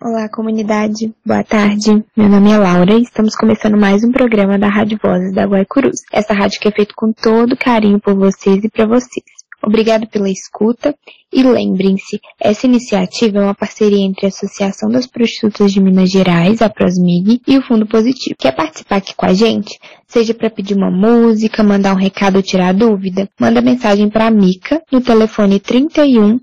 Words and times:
Olá, 0.00 0.28
comunidade. 0.28 1.14
Boa 1.24 1.42
tarde. 1.42 2.04
Meu 2.16 2.28
nome 2.28 2.52
é 2.52 2.58
Laura 2.58 2.92
e 2.92 3.02
estamos 3.02 3.34
começando 3.34 3.76
mais 3.76 4.04
um 4.04 4.12
programa 4.12 4.58
da 4.58 4.68
Rádio 4.68 4.98
Vozes 5.02 5.32
da 5.32 5.44
Guaicurus. 5.44 6.00
Essa 6.12 6.34
rádio 6.34 6.60
que 6.60 6.68
é 6.68 6.70
feita 6.70 6.92
com 6.94 7.12
todo 7.12 7.56
carinho 7.56 7.98
por 7.98 8.14
vocês 8.14 8.62
e 8.62 8.68
para 8.68 8.86
vocês. 8.86 9.24
Obrigado 9.66 10.06
pela 10.06 10.28
escuta 10.28 10.94
e 11.32 11.42
lembrem-se, 11.42 12.20
essa 12.38 12.66
iniciativa 12.66 13.38
é 13.38 13.42
uma 13.42 13.54
parceria 13.54 14.04
entre 14.04 14.26
a 14.26 14.28
Associação 14.28 14.90
das 14.90 15.06
Prostitutas 15.06 15.72
de 15.72 15.80
Minas 15.80 16.10
Gerais, 16.10 16.60
a 16.60 16.68
Prosmig, 16.68 17.40
e 17.46 17.56
o 17.56 17.62
Fundo 17.62 17.86
Positivo. 17.86 18.36
Quer 18.38 18.52
participar 18.52 18.96
aqui 18.96 19.14
com 19.14 19.24
a 19.24 19.32
gente? 19.32 19.78
Seja 20.06 20.34
para 20.34 20.50
pedir 20.50 20.74
uma 20.74 20.90
música, 20.90 21.62
mandar 21.62 21.94
um 21.94 21.98
recado 21.98 22.36
ou 22.36 22.42
tirar 22.42 22.74
dúvida? 22.74 23.26
Manda 23.40 23.62
mensagem 23.62 24.10
para 24.10 24.26
a 24.26 24.30
Mica 24.30 24.82
no 24.92 25.00
telefone 25.00 25.58
31 25.58 26.38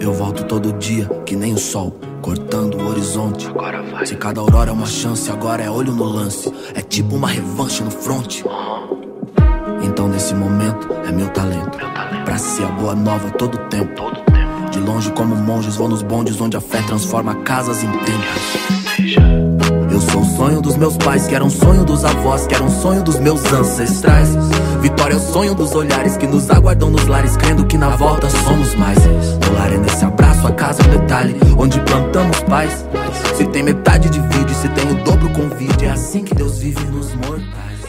Eu 0.00 0.12
volto 0.12 0.42
todo 0.42 0.72
dia, 0.72 1.08
que 1.24 1.36
nem 1.36 1.54
o 1.54 1.58
sol, 1.58 1.94
cortando 2.20 2.78
o 2.78 2.88
horizonte. 2.88 3.46
Agora 3.46 3.80
vai. 3.80 4.04
Se 4.04 4.16
cada 4.16 4.40
aurora 4.40 4.70
é 4.70 4.72
uma 4.72 4.86
chance, 4.86 5.30
agora 5.30 5.62
é 5.62 5.70
olho 5.70 5.92
no 5.92 6.02
lance. 6.02 6.52
É 6.74 6.80
tipo 6.80 7.14
uma 7.14 7.28
revanche 7.28 7.80
no 7.84 7.92
front. 7.92 8.40
Então 8.40 8.93
nesse 10.14 10.32
momento 10.32 10.88
é 11.06 11.10
meu 11.10 11.28
talento. 11.30 11.76
Meu 11.76 11.90
talento. 11.90 12.24
Pra 12.24 12.38
ser 12.38 12.64
a 12.64 12.68
boa 12.68 12.94
nova 12.94 13.30
todo 13.32 13.58
tempo. 13.68 13.92
todo 13.94 14.14
tempo. 14.32 14.70
De 14.70 14.78
longe 14.78 15.10
como 15.10 15.34
monges, 15.34 15.76
vou 15.76 15.88
nos 15.88 16.02
bondes 16.02 16.40
onde 16.40 16.56
a 16.56 16.60
fé 16.60 16.80
transforma 16.82 17.34
casas 17.42 17.82
em 17.82 17.90
templos. 17.90 19.34
Eu 19.90 20.00
sou 20.00 20.22
o 20.22 20.36
sonho 20.36 20.60
dos 20.60 20.76
meus 20.76 20.96
pais, 20.96 21.26
que 21.26 21.34
era 21.34 21.44
um 21.44 21.50
sonho 21.50 21.84
dos 21.84 22.04
avós, 22.04 22.46
que 22.46 22.54
era 22.54 22.62
um 22.62 22.70
sonho 22.70 23.02
dos 23.02 23.18
meus 23.18 23.44
ancestrais. 23.52 24.28
Vitória 24.80 25.14
é 25.14 25.16
o 25.16 25.20
sonho 25.20 25.54
dos 25.54 25.74
olhares 25.74 26.16
que 26.16 26.26
nos 26.26 26.48
aguardam 26.50 26.90
nos 26.90 27.06
lares, 27.06 27.36
crendo 27.36 27.64
que 27.66 27.76
na 27.76 27.90
volta 27.90 28.28
somos 28.30 28.74
mais. 28.76 28.98
O 28.98 29.54
lar 29.54 29.72
é 29.72 29.78
nesse 29.78 30.04
abraço, 30.04 30.46
a 30.46 30.52
casa 30.52 30.82
é 30.82 30.86
um 30.86 30.90
detalhe, 30.90 31.36
onde 31.58 31.80
plantamos 31.80 32.40
paz. 32.40 32.84
Se 33.36 33.46
tem 33.46 33.62
metade 33.62 34.08
de 34.08 34.20
vídeo, 34.20 34.54
se 34.54 34.68
tem 34.68 34.90
o 34.90 34.94
dobro 35.04 35.28
convite, 35.30 35.84
é 35.84 35.90
assim 35.90 36.22
que 36.22 36.34
Deus 36.34 36.58
vive 36.58 36.84
nos 36.86 37.14
mortais. 37.14 37.83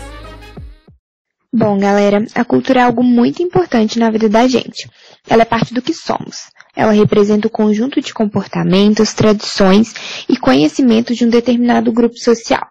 Bom, 1.58 1.80
galera, 1.80 2.26
a 2.36 2.43
cultura 2.43 2.82
é 2.82 2.83
algo 2.83 3.02
muito 3.02 3.42
importante 3.42 3.98
na 3.98 4.11
vida 4.11 4.27
da 4.27 4.45
gente. 4.45 4.89
Ela 5.26 5.43
é 5.43 5.45
parte 5.45 5.73
do 5.73 5.82
que 5.82 5.93
somos. 5.93 6.49
Ela 6.76 6.92
representa 6.92 7.48
o 7.48 7.49
conjunto 7.49 8.02
de 8.02 8.14
comportamentos, 8.14 9.14
tradições 9.14 9.94
e 10.27 10.36
conhecimentos 10.36 11.15
de 11.15 11.23
um 11.23 11.30
determinado 11.30 11.94
grupo 11.94 12.17
social. 12.17 12.67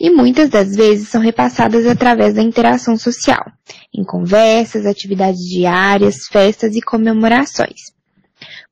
E 0.00 0.08
muitas 0.08 0.48
das 0.48 0.74
vezes 0.74 1.10
são 1.10 1.20
repassadas 1.20 1.86
através 1.86 2.32
da 2.32 2.40
interação 2.40 2.96
social, 2.96 3.44
em 3.92 4.02
conversas, 4.02 4.86
atividades 4.86 5.42
diárias, 5.42 6.26
festas 6.26 6.74
e 6.74 6.80
comemorações. 6.80 7.92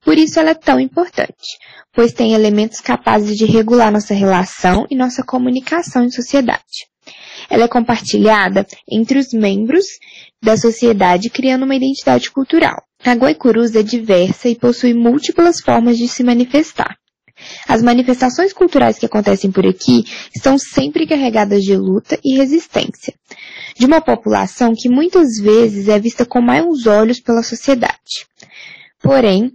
Por 0.03 0.16
isso 0.16 0.41
ela 0.41 0.53
é 0.53 0.54
tão 0.54 0.81
importante, 0.81 1.59
pois 1.93 2.15
tem 2.15 2.32
elementos 2.32 2.81
capazes 2.81 3.37
de 3.37 3.44
regular 3.44 3.93
nossa 3.93 4.15
relação 4.15 4.87
e 4.91 4.97
nossa 4.97 5.22
comunicação 5.22 6.03
em 6.03 6.10
sociedade. 6.10 6.89
Ela 7.50 7.65
é 7.65 7.69
compartilhada 7.69 8.65
entre 8.88 9.19
os 9.19 9.33
membros 9.33 9.84
da 10.43 10.56
sociedade, 10.56 11.28
criando 11.28 11.65
uma 11.65 11.75
identidade 11.75 12.31
cultural. 12.31 12.83
A 13.05 13.12
Guaicurus 13.12 13.75
é 13.75 13.83
diversa 13.83 14.49
e 14.49 14.55
possui 14.55 14.94
múltiplas 14.94 15.61
formas 15.61 15.99
de 15.99 16.06
se 16.06 16.22
manifestar. 16.22 16.97
As 17.66 17.83
manifestações 17.83 18.53
culturais 18.53 18.99
que 18.99 19.06
acontecem 19.06 19.50
por 19.50 19.66
aqui 19.66 20.05
estão 20.34 20.59
sempre 20.59 21.06
carregadas 21.06 21.62
de 21.62 21.75
luta 21.77 22.19
e 22.22 22.37
resistência, 22.37 23.15
de 23.78 23.87
uma 23.87 24.00
população 24.00 24.75
que 24.77 24.91
muitas 24.91 25.38
vezes 25.41 25.88
é 25.88 25.99
vista 25.99 26.27
com 26.27 26.41
maus 26.41 26.87
olhos 26.87 27.19
pela 27.19 27.43
sociedade. 27.43 28.27
Porém, 29.00 29.53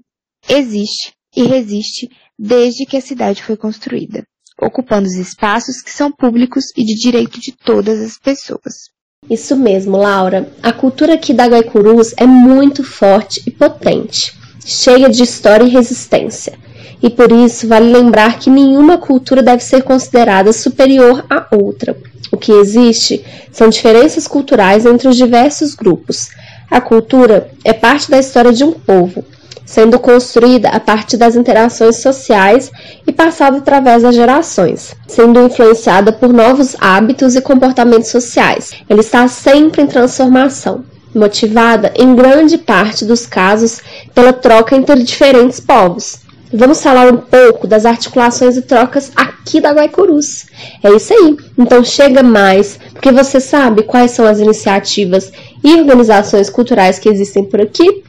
existe 0.50 1.14
e 1.36 1.44
resiste 1.44 2.10
desde 2.38 2.86
que 2.86 2.98
a 2.98 3.02
cidade 3.02 3.44
foi 3.44 3.56
construída, 3.56 4.26
ocupando 4.62 5.08
os 5.08 5.16
espaços 5.16 5.82
que 5.82 5.92
são 5.92 6.12
públicos 6.12 6.66
e 6.76 6.84
de 6.84 6.96
direito 6.96 7.40
de 7.40 7.52
todas 7.52 8.00
as 8.02 8.18
pessoas. 8.18 8.90
Isso 9.30 9.56
mesmo, 9.56 9.98
Laura. 9.98 10.52
A 10.62 10.72
cultura 10.72 11.16
aqui 11.16 11.34
da 11.34 11.48
Guaicurus 11.48 12.14
é 12.18 12.26
muito 12.26 12.84
forte 12.84 13.42
e 13.46 13.52
potente, 13.52 14.38
cheia 14.64 15.10
de 15.10 15.24
história 15.24 15.64
e 15.64 15.70
resistência. 15.70 16.54
E 17.02 17.10
por 17.10 17.32
isso 17.32 17.68
vale 17.68 17.92
lembrar 17.92 18.40
que 18.40 18.50
nenhuma 18.50 18.98
cultura 18.98 19.42
deve 19.42 19.64
ser 19.64 19.84
considerada 19.84 20.54
superior 20.54 21.26
à 21.30 21.48
outra. 21.56 21.98
O 22.32 22.38
que 22.38 22.52
existe 22.52 23.24
são 23.52 23.70
diferenças 23.70 24.28
culturais 24.28 24.86
entre 24.86 25.08
os 25.08 25.16
diversos 25.16 25.74
grupos. 25.74 26.30
A 26.70 26.82
cultura 26.82 27.50
é 27.64 27.74
parte 27.74 28.10
da 28.10 28.20
história 28.20 28.52
de 28.52 28.64
um 28.64 28.72
povo, 28.72 29.24
sendo 29.66 29.98
construída 29.98 30.70
a 30.70 30.80
partir 30.80 31.18
das 31.18 31.36
interações 31.36 31.98
sociais 31.98 32.72
e 33.06 33.12
passada 33.12 33.58
através 33.58 34.04
das 34.04 34.16
gerações, 34.16 34.96
sendo 35.08 35.42
influenciada 35.42 36.14
por 36.14 36.32
novos 36.32 36.76
hábitos 36.80 37.36
e 37.36 37.42
comportamentos 37.42 38.10
sociais. 38.10 38.72
Ele 38.90 39.02
está 39.02 39.28
sempre 39.28 39.82
em 39.82 39.88
transformação, 39.88 40.86
motivada 41.14 41.92
em 41.96 42.16
grande 42.16 42.58
parte 42.58 43.04
dos 43.06 43.26
casos 43.26 43.82
pela 44.14 44.34
troca 44.34 44.76
entre 44.76 45.02
diferentes 45.04 45.60
povos. 45.60 46.24
Vamos 46.54 46.82
falar 46.82 47.12
um 47.12 47.18
pouco 47.18 47.68
das 47.68 47.86
articulações 47.86 48.56
e 48.56 48.62
trocas 48.62 49.12
aqui 49.16 49.60
da 49.60 49.72
Guaicurus. 49.72 50.46
É 50.84 50.90
isso 50.92 51.14
aí. 51.14 51.36
Então 51.58 51.84
chega 51.84 52.22
mais, 52.22 52.80
porque 52.94 53.12
você 53.12 53.40
sabe 53.40 53.84
quais 53.84 54.12
são 54.12 54.26
as 54.26 54.40
iniciativas 54.40 55.32
e 55.64 55.74
organizações 55.74 56.50
culturais 56.50 57.00
que 57.00 57.10
existem 57.10 57.44
por 57.44 57.60
aqui? 57.60 58.04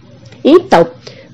Então, 0.45 0.87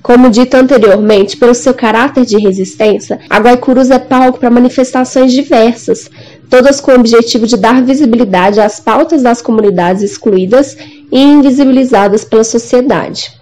como 0.03 0.29
dito 0.29 0.57
anteriormente, 0.57 1.37
pelo 1.37 1.55
seu 1.55 1.73
caráter 1.73 2.25
de 2.25 2.37
resistência, 2.37 3.21
a 3.31 3.39
Guaicurus 3.39 3.89
é 3.89 4.01
palco 4.01 4.41
para 4.41 4.51
manifestações 4.51 5.33
diversas, 5.33 6.11
todas 6.51 6.81
com 6.81 6.91
o 6.91 6.97
objetivo 6.97 7.47
de 7.47 7.57
dar 7.57 7.81
visibilidade 7.83 8.61
às 8.61 8.81
pautas 8.81 9.23
das 9.23 9.41
comunidades 9.41 10.03
excluídas 10.03 10.77
e 11.11 11.21
invisibilizadas 11.21 12.25
pela 12.25 12.43
sociedade. 12.43 13.33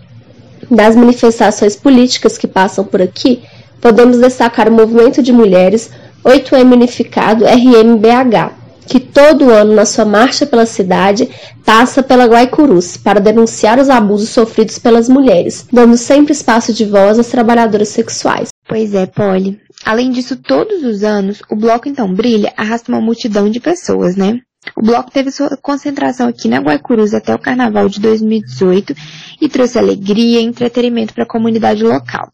Das 0.70 0.94
manifestações 0.94 1.74
políticas 1.74 2.36
que 2.36 2.46
passam 2.46 2.84
por 2.84 3.00
aqui, 3.00 3.42
podemos 3.80 4.18
destacar 4.18 4.68
o 4.68 4.72
movimento 4.72 5.22
de 5.22 5.32
mulheres 5.32 5.90
8M 6.22 6.72
Unificado 6.72 7.46
RMBH, 7.46 8.59
que 8.90 8.98
todo 8.98 9.50
ano, 9.50 9.72
na 9.72 9.86
sua 9.86 10.04
marcha 10.04 10.44
pela 10.44 10.66
cidade, 10.66 11.28
passa 11.64 12.02
pela 12.02 12.26
Guaicurus 12.26 12.96
para 12.96 13.20
denunciar 13.20 13.78
os 13.78 13.88
abusos 13.88 14.30
sofridos 14.30 14.80
pelas 14.80 15.08
mulheres, 15.08 15.64
dando 15.72 15.96
sempre 15.96 16.32
espaço 16.32 16.72
de 16.72 16.84
voz 16.84 17.16
às 17.16 17.28
trabalhadoras 17.28 17.88
sexuais. 17.90 18.48
Pois 18.68 18.92
é, 18.92 19.06
Polly. 19.06 19.60
Além 19.84 20.10
disso, 20.10 20.34
todos 20.34 20.82
os 20.82 21.04
anos, 21.04 21.40
o 21.48 21.54
Bloco 21.54 21.88
Então 21.88 22.12
Brilha 22.12 22.52
arrasta 22.56 22.90
uma 22.90 23.00
multidão 23.00 23.48
de 23.48 23.60
pessoas, 23.60 24.16
né? 24.16 24.40
O 24.76 24.82
bloco 24.82 25.10
teve 25.10 25.30
sua 25.30 25.56
concentração 25.56 26.28
aqui 26.28 26.48
na 26.48 26.58
Guaicurus 26.58 27.14
até 27.14 27.34
o 27.34 27.38
carnaval 27.38 27.88
de 27.88 27.98
2018 28.00 28.92
e 29.40 29.48
trouxe 29.48 29.78
alegria 29.78 30.40
e 30.40 30.44
entretenimento 30.44 31.14
para 31.14 31.22
a 31.22 31.28
comunidade 31.28 31.82
local. 31.82 32.28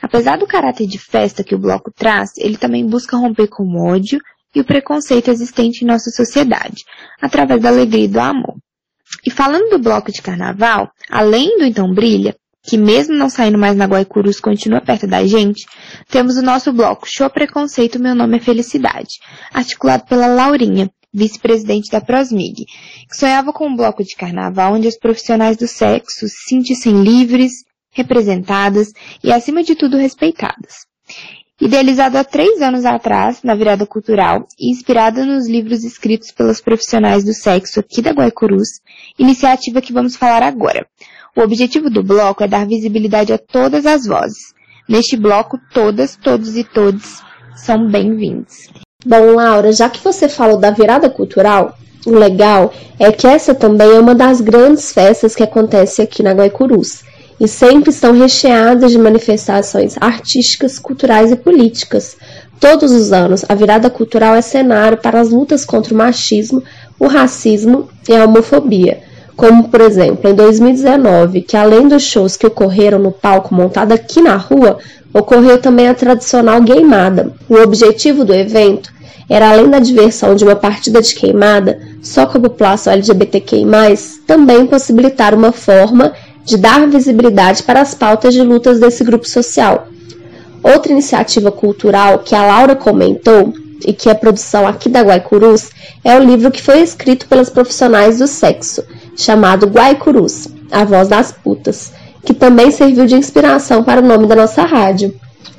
Apesar 0.00 0.36
do 0.36 0.46
caráter 0.46 0.86
de 0.86 0.98
festa 0.98 1.42
que 1.42 1.54
o 1.54 1.58
bloco 1.58 1.90
traz, 1.90 2.36
ele 2.36 2.56
também 2.56 2.86
busca 2.86 3.16
romper 3.16 3.48
com 3.48 3.64
o 3.64 3.84
ódio, 3.84 4.20
e 4.54 4.60
o 4.60 4.64
preconceito 4.64 5.30
existente 5.30 5.84
em 5.84 5.86
nossa 5.86 6.10
sociedade, 6.10 6.84
através 7.20 7.60
da 7.60 7.68
alegria 7.68 8.04
e 8.04 8.08
do 8.08 8.20
amor. 8.20 8.56
E 9.24 9.30
falando 9.30 9.70
do 9.70 9.78
bloco 9.78 10.10
de 10.10 10.22
carnaval, 10.22 10.90
além 11.10 11.58
do 11.58 11.64
Então 11.64 11.92
Brilha, 11.92 12.36
que 12.62 12.76
mesmo 12.76 13.14
não 13.14 13.30
saindo 13.30 13.56
mais 13.56 13.76
na 13.76 13.86
Guaicurus 13.86 14.40
continua 14.40 14.80
perto 14.80 15.06
da 15.06 15.24
gente, 15.24 15.66
temos 16.08 16.36
o 16.36 16.42
nosso 16.42 16.72
bloco 16.72 17.06
Show 17.08 17.30
Preconceito 17.30 18.00
Meu 18.00 18.14
Nome 18.14 18.38
é 18.38 18.40
Felicidade, 18.40 19.20
articulado 19.52 20.04
pela 20.06 20.26
Laurinha, 20.26 20.90
vice-presidente 21.14 21.90
da 21.90 22.00
Prosmig, 22.00 22.66
que 23.08 23.16
sonhava 23.16 23.52
com 23.52 23.68
um 23.68 23.76
bloco 23.76 24.02
de 24.02 24.16
carnaval 24.16 24.74
onde 24.74 24.88
os 24.88 24.98
profissionais 24.98 25.56
do 25.56 25.68
sexo 25.68 26.28
se 26.28 26.48
sentissem 26.48 27.02
livres, 27.02 27.52
representadas 27.92 28.88
e, 29.22 29.32
acima 29.32 29.62
de 29.62 29.74
tudo, 29.74 29.96
respeitadas. 29.96 30.84
Idealizado 31.58 32.18
há 32.18 32.24
três 32.24 32.60
anos 32.60 32.84
atrás, 32.84 33.42
na 33.42 33.54
virada 33.54 33.86
cultural, 33.86 34.46
e 34.60 34.70
inspirado 34.70 35.24
nos 35.24 35.48
livros 35.48 35.84
escritos 35.84 36.30
pelos 36.30 36.60
profissionais 36.60 37.24
do 37.24 37.32
sexo 37.32 37.80
aqui 37.80 38.02
da 38.02 38.10
Guaicurus, 38.10 38.82
iniciativa 39.18 39.80
que 39.80 39.90
vamos 39.90 40.16
falar 40.16 40.42
agora. 40.42 40.86
O 41.34 41.40
objetivo 41.40 41.88
do 41.88 42.02
bloco 42.02 42.44
é 42.44 42.46
dar 42.46 42.66
visibilidade 42.66 43.32
a 43.32 43.38
todas 43.38 43.86
as 43.86 44.06
vozes. 44.06 44.52
Neste 44.86 45.16
bloco, 45.16 45.58
todas, 45.72 46.14
todos 46.14 46.58
e 46.58 46.62
todos 46.62 47.22
são 47.54 47.90
bem-vindos. 47.90 48.68
Bom, 49.06 49.34
Laura, 49.34 49.72
já 49.72 49.88
que 49.88 50.04
você 50.04 50.28
falou 50.28 50.58
da 50.58 50.70
virada 50.70 51.08
cultural, 51.08 51.74
o 52.06 52.10
legal 52.10 52.70
é 52.98 53.10
que 53.10 53.26
essa 53.26 53.54
também 53.54 53.88
é 53.88 53.98
uma 53.98 54.14
das 54.14 54.42
grandes 54.42 54.92
festas 54.92 55.34
que 55.34 55.42
acontece 55.42 56.02
aqui 56.02 56.22
na 56.22 56.32
Guaicurus 56.32 57.02
e 57.38 57.46
sempre 57.46 57.90
estão 57.90 58.12
recheadas 58.12 58.90
de 58.90 58.98
manifestações 58.98 59.96
artísticas, 60.00 60.78
culturais 60.78 61.30
e 61.30 61.36
políticas. 61.36 62.16
Todos 62.58 62.90
os 62.90 63.12
anos, 63.12 63.44
a 63.48 63.54
virada 63.54 63.90
cultural 63.90 64.34
é 64.34 64.40
cenário 64.40 64.98
para 64.98 65.20
as 65.20 65.28
lutas 65.28 65.64
contra 65.64 65.92
o 65.92 65.96
machismo, 65.96 66.62
o 66.98 67.06
racismo 67.06 67.88
e 68.08 68.16
a 68.16 68.24
homofobia. 68.24 69.02
Como, 69.36 69.68
por 69.68 69.82
exemplo, 69.82 70.30
em 70.30 70.34
2019, 70.34 71.42
que 71.42 71.56
além 71.58 71.86
dos 71.86 72.02
shows 72.02 72.38
que 72.38 72.46
ocorreram 72.46 72.98
no 72.98 73.12
palco 73.12 73.54
montado 73.54 73.92
aqui 73.92 74.22
na 74.22 74.36
rua, 74.36 74.78
ocorreu 75.12 75.60
também 75.60 75.88
a 75.88 75.94
tradicional 75.94 76.62
Gameada. 76.62 77.34
O 77.46 77.56
objetivo 77.56 78.24
do 78.24 78.34
evento 78.34 78.90
era, 79.28 79.50
além 79.50 79.68
da 79.68 79.78
diversão 79.78 80.34
de 80.34 80.44
uma 80.44 80.56
partida 80.56 81.02
de 81.02 81.14
queimada, 81.14 81.78
só 82.00 82.26
com 82.26 82.38
a 82.38 82.42
população 82.42 82.92
LGBTQI+, 82.92 83.66
também 84.26 84.66
possibilitar 84.66 85.34
uma 85.34 85.52
forma 85.52 86.14
de 86.46 86.56
dar 86.56 86.86
visibilidade 86.86 87.64
para 87.64 87.80
as 87.80 87.92
pautas 87.92 88.32
de 88.32 88.40
lutas 88.40 88.78
desse 88.78 89.02
grupo 89.02 89.28
social. 89.28 89.88
Outra 90.62 90.92
iniciativa 90.92 91.50
cultural 91.50 92.20
que 92.20 92.36
a 92.36 92.46
Laura 92.46 92.76
comentou 92.76 93.52
e 93.84 93.92
que 93.92 94.08
é 94.08 94.14
produção 94.14 94.66
aqui 94.66 94.88
da 94.88 95.02
Guaicurus 95.02 95.70
é 96.04 96.16
o 96.16 96.22
livro 96.22 96.52
que 96.52 96.62
foi 96.62 96.80
escrito 96.80 97.26
pelas 97.26 97.50
profissionais 97.50 98.20
do 98.20 98.28
sexo, 98.28 98.84
chamado 99.16 99.66
Guaicurus, 99.66 100.46
A 100.70 100.84
Voz 100.84 101.08
das 101.08 101.32
Putas, 101.32 101.92
que 102.24 102.32
também 102.32 102.70
serviu 102.70 103.06
de 103.06 103.16
inspiração 103.16 103.82
para 103.82 104.00
o 104.00 104.06
nome 104.06 104.28
da 104.28 104.36
nossa 104.36 104.62
rádio. 104.62 105.14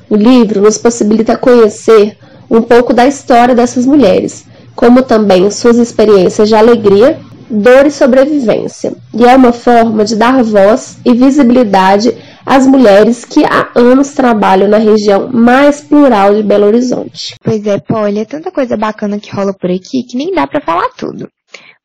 O 0.08 0.16
livro 0.16 0.62
nos 0.62 0.78
possibilita 0.78 1.36
conhecer 1.36 2.16
um 2.50 2.62
pouco 2.62 2.94
da 2.94 3.06
história 3.06 3.54
dessas 3.54 3.84
mulheres, 3.84 4.46
como 4.74 5.02
também 5.02 5.50
suas 5.50 5.76
experiências 5.76 6.48
de 6.48 6.54
alegria 6.54 7.18
dor 7.50 7.86
e 7.86 7.90
sobrevivência, 7.90 8.92
e 9.14 9.24
é 9.24 9.34
uma 9.34 9.52
forma 9.52 10.04
de 10.04 10.16
dar 10.16 10.42
voz 10.42 10.98
e 11.04 11.14
visibilidade 11.14 12.16
às 12.44 12.66
mulheres 12.66 13.24
que 13.24 13.44
há 13.44 13.70
anos 13.74 14.12
trabalham 14.12 14.68
na 14.68 14.78
região 14.78 15.28
mais 15.32 15.80
plural 15.80 16.34
de 16.34 16.42
Belo 16.42 16.66
Horizonte. 16.66 17.34
Pois 17.42 17.66
é, 17.66 17.78
Polly, 17.78 18.20
é 18.20 18.24
tanta 18.24 18.50
coisa 18.50 18.76
bacana 18.76 19.20
que 19.20 19.34
rola 19.34 19.52
por 19.52 19.70
aqui 19.70 20.02
que 20.02 20.16
nem 20.16 20.34
dá 20.34 20.46
para 20.46 20.60
falar 20.60 20.88
tudo. 20.96 21.28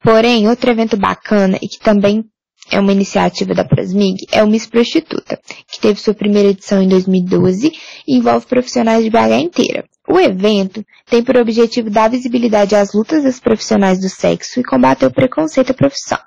Porém, 0.01 0.49
outro 0.49 0.69
evento 0.69 0.97
bacana 0.97 1.57
e 1.61 1.67
que 1.67 1.79
também 1.79 2.25
é 2.71 2.79
uma 2.79 2.91
iniciativa 2.91 3.53
da 3.53 3.63
Prosmig 3.63 4.25
é 4.31 4.43
o 4.43 4.47
Miss 4.47 4.65
Prostituta, 4.65 5.39
que 5.71 5.79
teve 5.79 5.99
sua 5.99 6.13
primeira 6.13 6.49
edição 6.49 6.81
em 6.81 6.87
2012 6.87 7.71
e 8.07 8.17
envolve 8.17 8.45
profissionais 8.45 9.03
de 9.03 9.09
BH 9.09 9.41
inteira. 9.41 9.85
O 10.07 10.19
evento 10.19 10.83
tem 11.09 11.23
por 11.23 11.37
objetivo 11.37 11.89
dar 11.89 12.09
visibilidade 12.09 12.75
às 12.75 12.93
lutas 12.93 13.23
dos 13.23 13.39
profissionais 13.39 13.99
do 13.99 14.09
sexo 14.09 14.59
e 14.59 14.63
combater 14.63 15.05
o 15.05 15.13
preconceito 15.13 15.71
à 15.71 15.73
profissão. 15.73 16.19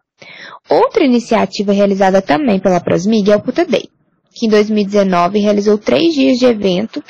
Outra 0.68 1.04
iniciativa 1.04 1.72
realizada 1.72 2.22
também 2.22 2.58
pela 2.58 2.80
Prosmig 2.80 3.30
é 3.30 3.36
o 3.36 3.42
Puta 3.42 3.64
Day, 3.64 3.88
que 4.32 4.46
em 4.46 4.48
2019 4.48 5.38
realizou 5.38 5.78
três 5.78 6.14
dias 6.14 6.38
de 6.38 6.46
evento 6.46 7.02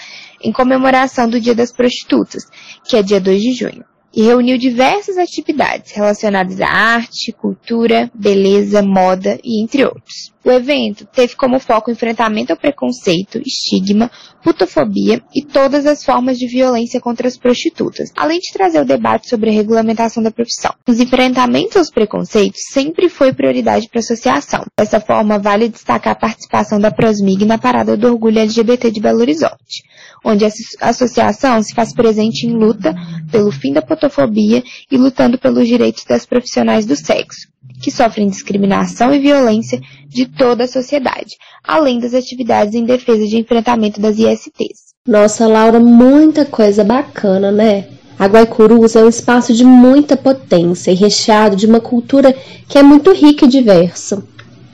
em 0.43 0.53
comemoração 0.53 1.29
do 1.29 1.41
Dia 1.41 1.55
das 1.55 1.73
Prostitutas, 1.73 2.45
que 2.85 2.97
é 2.97 3.03
dia 3.03 3.21
2 3.21 3.41
de 3.41 3.53
junho 3.53 3.85
e 4.17 4.23
reuniu 4.23 4.57
diversas 4.57 5.19
atividades 5.19 5.93
relacionadas 5.93 6.59
à 6.59 6.67
arte, 6.67 7.33
cultura, 7.33 8.11
beleza, 8.15 8.83
moda 8.83 9.39
e 9.45 9.63
entre 9.63 9.85
outros. 9.85 10.35
O 10.43 10.51
evento 10.51 11.05
teve 11.07 11.37
como 11.37 11.59
foco 11.59 11.91
o 11.91 11.93
enfrentamento 11.93 12.53
ao 12.53 12.59
preconceito, 12.59 13.43
estigma, 13.45 14.11
putofobia 14.43 15.21
e 15.35 15.43
todas 15.43 15.85
as 15.85 16.03
formas 16.03 16.39
de 16.39 16.47
violência 16.47 17.01
contra 17.01 17.29
as 17.29 17.37
prostitutas, 17.37 18.11
além 18.17 18.39
de 18.39 18.53
trazer 18.53 18.81
o 18.81 18.85
debate 18.85 19.29
sobre 19.29 19.51
a 19.51 19.53
regulamentação 19.53 20.23
da 20.23 20.31
profissão. 20.31 20.73
Os 20.89 20.99
enfrentamentos 20.99 21.77
aos 21.77 21.91
preconceitos 21.91 22.61
sempre 22.71 23.09
foi 23.11 23.35
prioridade 23.35 23.89
para 23.89 23.99
a 23.99 24.05
associação. 24.05 24.65
Dessa 24.79 25.01
forma, 25.01 25.39
vale 25.39 25.69
destacar 25.69 26.13
a 26.13 26.19
participação 26.19 26.81
da 26.81 26.93
Prosmig 26.93 27.45
na 27.45 27.59
Parada 27.59 27.97
do 27.97 28.07
Orgulho 28.07 28.39
LGBT 28.39 28.91
de 28.91 29.01
Belo 29.01 29.21
Horizonte 29.21 29.85
onde 30.27 30.45
a 30.45 30.49
associação 30.81 31.63
se 31.63 31.73
faz 31.73 31.95
presente 31.95 32.47
em 32.47 32.53
luta 32.53 32.93
pelo 33.31 33.51
fim 33.51 33.73
da 33.73 33.83
potofobia 33.83 34.63
e 34.91 34.97
lutando 34.97 35.39
pelos 35.39 35.67
direitos 35.67 36.05
das 36.05 36.25
profissionais 36.25 36.87
do 36.87 36.97
sexo, 36.97 37.49
que 37.81 37.91
sofrem 37.91 38.29
discriminação 38.29 39.13
e 39.13 39.19
violência 39.19 39.81
de 40.07 40.27
toda 40.27 40.65
a 40.65 40.69
sociedade, 40.69 41.37
além 41.63 41.99
das 41.99 42.15
atividades 42.15 42.75
em 42.75 42.85
defesa 42.85 43.27
de 43.27 43.39
enfrentamento 43.39 44.01
das 44.01 44.19
ISTs. 44.19 44.95
Nossa, 45.07 45.47
Laura, 45.47 45.79
muita 45.79 46.45
coisa 46.45 46.83
bacana, 46.83 47.53
né? 47.53 47.89
A 48.19 48.27
Guaicurus 48.27 48.97
é 48.97 49.05
um 49.05 49.09
espaço 49.09 49.53
de 49.53 49.63
muita 49.63 50.17
potência 50.17 50.91
e 50.91 50.95
recheado 50.95 51.55
de 51.55 51.67
uma 51.67 51.81
cultura 51.81 52.35
que 52.67 52.79
é 52.79 52.83
muito 52.83 53.13
rica 53.13 53.45
e 53.45 53.49
diversa. 53.49 54.25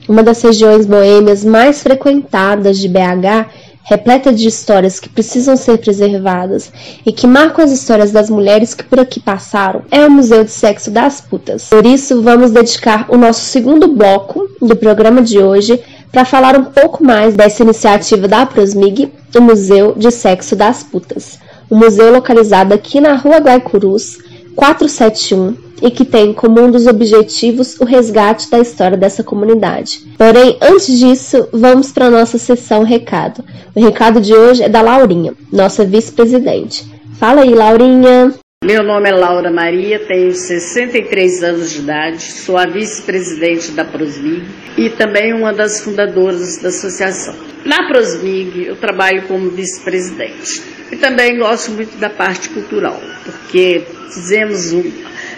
Uma 0.07 0.23
das 0.23 0.41
regiões 0.41 0.85
boêmias 0.85 1.43
mais 1.43 1.83
frequentadas 1.83 2.79
de 2.79 2.87
BH 2.87 3.72
repleta 3.83 4.31
de 4.31 4.47
histórias 4.47 4.99
que 4.99 5.09
precisam 5.09 5.55
ser 5.57 5.77
preservadas 5.77 6.71
e 7.05 7.11
que 7.11 7.27
marcam 7.27 7.63
as 7.63 7.71
histórias 7.71 8.11
das 8.11 8.29
mulheres 8.29 8.73
que 8.73 8.83
por 8.83 8.99
aqui 8.99 9.19
passaram, 9.19 9.83
é 9.91 10.05
o 10.05 10.11
Museu 10.11 10.43
de 10.43 10.51
Sexo 10.51 10.89
das 10.89 11.19
Putas. 11.19 11.65
Por 11.69 11.85
isso, 11.85 12.21
vamos 12.21 12.51
dedicar 12.51 13.05
o 13.09 13.17
nosso 13.17 13.41
segundo 13.41 13.87
bloco 13.87 14.47
do 14.61 14.75
programa 14.75 15.21
de 15.21 15.39
hoje 15.39 15.79
para 16.11 16.25
falar 16.25 16.55
um 16.55 16.65
pouco 16.65 17.03
mais 17.03 17.35
dessa 17.35 17.63
iniciativa 17.63 18.27
da 18.27 18.45
Prosmig, 18.45 19.11
o 19.35 19.41
Museu 19.41 19.93
de 19.97 20.11
Sexo 20.11 20.55
das 20.55 20.83
Putas. 20.83 21.39
O 21.69 21.75
museu 21.75 22.11
localizado 22.11 22.73
aqui 22.73 23.01
na 23.01 23.15
Rua 23.15 23.37
Guaicurus, 23.37 24.19
471, 24.55 25.55
e 25.81 25.91
que 25.91 26.05
tem 26.05 26.31
como 26.31 26.61
um 26.61 26.71
dos 26.71 26.87
objetivos 26.87 27.77
o 27.79 27.83
resgate 27.83 28.49
da 28.49 28.59
história 28.59 28.97
dessa 28.97 29.21
comunidade. 29.21 30.01
Porém, 30.17 30.57
antes 30.61 30.97
disso, 30.97 31.49
vamos 31.51 31.91
para 31.91 32.05
a 32.05 32.09
nossa 32.09 32.37
sessão 32.37 32.83
recado. 32.83 33.43
O 33.75 33.83
recado 33.83 34.21
de 34.21 34.33
hoje 34.33 34.63
é 34.63 34.69
da 34.69 34.81
Laurinha, 34.81 35.33
nossa 35.51 35.83
vice-presidente. 35.83 36.85
Fala 37.19 37.41
aí, 37.41 37.53
Laurinha. 37.53 38.33
Meu 38.63 38.81
nome 38.81 39.09
é 39.09 39.13
Laura 39.13 39.51
Maria, 39.51 39.99
tenho 40.07 40.31
63 40.31 41.43
anos 41.43 41.71
de 41.71 41.79
idade, 41.79 42.31
sou 42.31 42.57
a 42.57 42.65
vice-presidente 42.65 43.71
da 43.71 43.83
Prosmig 43.83 44.45
e 44.77 44.89
também 44.89 45.33
uma 45.33 45.51
das 45.51 45.81
fundadoras 45.81 46.61
da 46.61 46.69
associação. 46.69 47.52
Na 47.65 47.87
Prosmig, 47.87 48.65
eu 48.67 48.75
trabalho 48.75 49.23
como 49.23 49.49
vice-presidente 49.49 50.61
e 50.91 50.97
também 50.97 51.37
gosto 51.37 51.71
muito 51.71 51.97
da 51.97 52.09
parte 52.09 52.49
cultural, 52.49 53.01
porque 53.23 53.83
fizemos 54.13 54.73
um, 54.73 54.83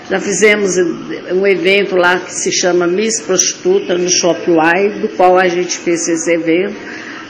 já 0.09 0.19
fizemos 0.19 0.75
um 1.31 1.45
evento 1.45 1.95
lá 1.95 2.19
que 2.19 2.33
se 2.33 2.51
chama 2.51 2.87
Miss 2.87 3.21
Prostituta 3.21 3.95
no 3.95 4.09
Shopping 4.09 4.55
Y, 4.55 5.01
do 5.01 5.09
qual 5.09 5.37
a 5.37 5.47
gente 5.47 5.77
fez 5.77 6.07
esse 6.07 6.31
evento 6.31 6.75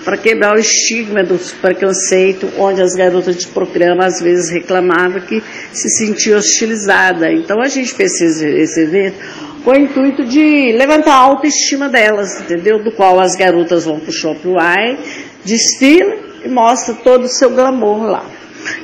para 0.05 0.17
quebrar 0.17 0.55
o 0.55 0.59
estigma 0.59 1.23
do 1.23 1.37
preconceito, 1.59 2.47
onde 2.57 2.81
as 2.81 2.93
garotas 2.93 3.35
de 3.37 3.47
programa 3.47 4.05
às 4.05 4.21
vezes 4.21 4.51
reclamavam 4.51 5.19
que 5.21 5.41
se 5.73 5.89
sentiam 5.89 6.37
hostilizadas. 6.37 7.27
Então 7.33 7.59
a 7.59 7.67
gente 7.67 7.93
fez 7.93 8.11
esse 8.21 8.79
evento 8.81 9.17
com 9.65 9.71
o 9.71 9.75
intuito 9.75 10.23
de 10.23 10.71
levantar 10.73 11.13
a 11.13 11.21
autoestima 11.21 11.89
delas, 11.89 12.39
entendeu? 12.39 12.83
Do 12.83 12.91
qual 12.91 13.19
as 13.19 13.35
garotas 13.35 13.85
vão 13.85 13.99
para 13.99 14.11
o 14.11 14.13
Shopping 14.13 14.53
Y, 14.53 14.97
desfilam 15.43 16.17
e 16.45 16.47
mostram 16.47 16.95
todo 16.97 17.23
o 17.23 17.27
seu 17.27 17.49
glamour 17.49 18.03
lá. 18.03 18.29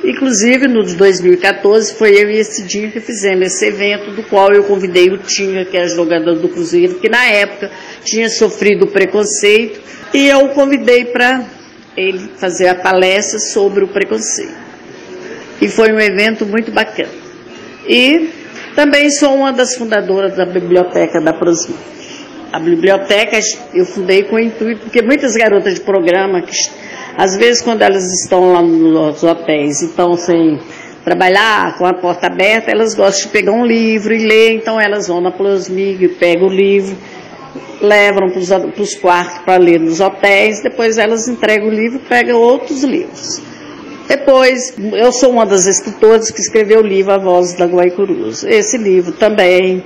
Inclusive, 0.04 0.68
no 0.68 0.84
de 0.84 0.96
2014, 0.96 1.94
foi 1.94 2.16
eu 2.20 2.32
e 2.32 2.40
esse 2.40 2.64
dia 2.64 2.90
que 2.90 3.00
fizemos 3.00 3.46
esse 3.46 3.66
evento, 3.68 4.12
do 4.12 4.24
qual 4.24 4.52
eu 4.52 4.64
convidei 4.64 5.10
o 5.10 5.20
Tinga, 5.20 5.66
que 5.66 5.78
é 5.78 5.88
jogador 5.88 6.40
do 6.40 6.50
Cruzeiro, 6.50 6.96
que 6.96 7.10
na 7.10 7.26
época 7.26 7.70
tinha 8.04 8.30
sofrido 8.30 8.88
preconceito, 8.88 9.80
e 10.12 10.28
eu 10.28 10.46
o 10.46 10.50
convidei 10.50 11.06
para 11.06 11.46
ele 11.96 12.32
fazer 12.38 12.68
a 12.68 12.76
palestra 12.76 13.40
sobre 13.40 13.84
o 13.84 13.88
preconceito. 13.88 14.56
E 15.62 15.68
foi 15.68 15.92
um 15.92 16.00
evento 16.00 16.44
muito 16.44 16.72
bacana. 16.72 17.10
E 17.88 18.41
também 18.76 19.10
sou 19.12 19.36
uma 19.36 19.52
das 19.52 19.76
fundadoras 19.76 20.36
da 20.36 20.46
Biblioteca 20.46 21.22
da 21.22 21.34
Prosmig. 21.34 21.80
A 22.52 22.60
biblioteca 22.60 23.40
eu 23.74 23.86
fundei 23.86 24.24
com 24.24 24.36
o 24.36 24.40
intuito, 24.40 24.82
porque 24.82 25.02
muitas 25.02 25.36
garotas 25.36 25.76
de 25.76 25.82
programa, 25.82 26.42
que, 26.42 26.52
às 27.18 27.38
vezes 27.38 27.62
quando 27.62 27.82
elas 27.82 28.04
estão 28.24 28.52
lá 28.52 28.62
nos 28.62 29.24
hotéis 29.24 29.82
e 29.82 29.86
estão 29.86 30.18
sem 30.18 30.60
trabalhar 31.04 31.78
com 31.78 31.86
a 31.86 31.94
porta 31.94 32.28
aberta, 32.28 32.70
elas 32.70 32.94
gostam 32.94 33.28
de 33.28 33.32
pegar 33.32 33.54
um 33.54 33.66
livro 33.66 34.14
e 34.14 34.26
ler, 34.26 34.52
então 34.52 34.80
elas 34.80 35.08
vão 35.08 35.22
na 35.22 35.32
Plusmig, 35.32 36.10
pegam 36.20 36.48
o 36.48 36.52
livro, 36.52 36.96
levam 37.82 38.30
para 38.30 38.82
os 38.82 38.96
quartos 38.96 39.40
para 39.40 39.58
ler 39.58 39.80
nos 39.80 40.02
hotéis, 40.02 40.62
depois 40.62 40.98
elas 40.98 41.28
entregam 41.30 41.70
o 41.70 41.72
livro 41.72 42.02
e 42.04 42.08
pegam 42.08 42.38
outros 42.38 42.84
livros. 42.84 43.42
Depois, 44.12 44.74
eu 44.78 45.10
sou 45.14 45.32
uma 45.32 45.46
das 45.46 45.66
escritoras 45.66 46.30
que 46.30 46.42
escreveu 46.42 46.82
o 46.82 46.86
livro 46.86 47.14
A 47.14 47.18
Voz 47.18 47.54
da 47.54 47.66
Guaicurus. 47.66 48.44
Esse 48.44 48.78
livro 48.78 49.14
também, 49.14 49.82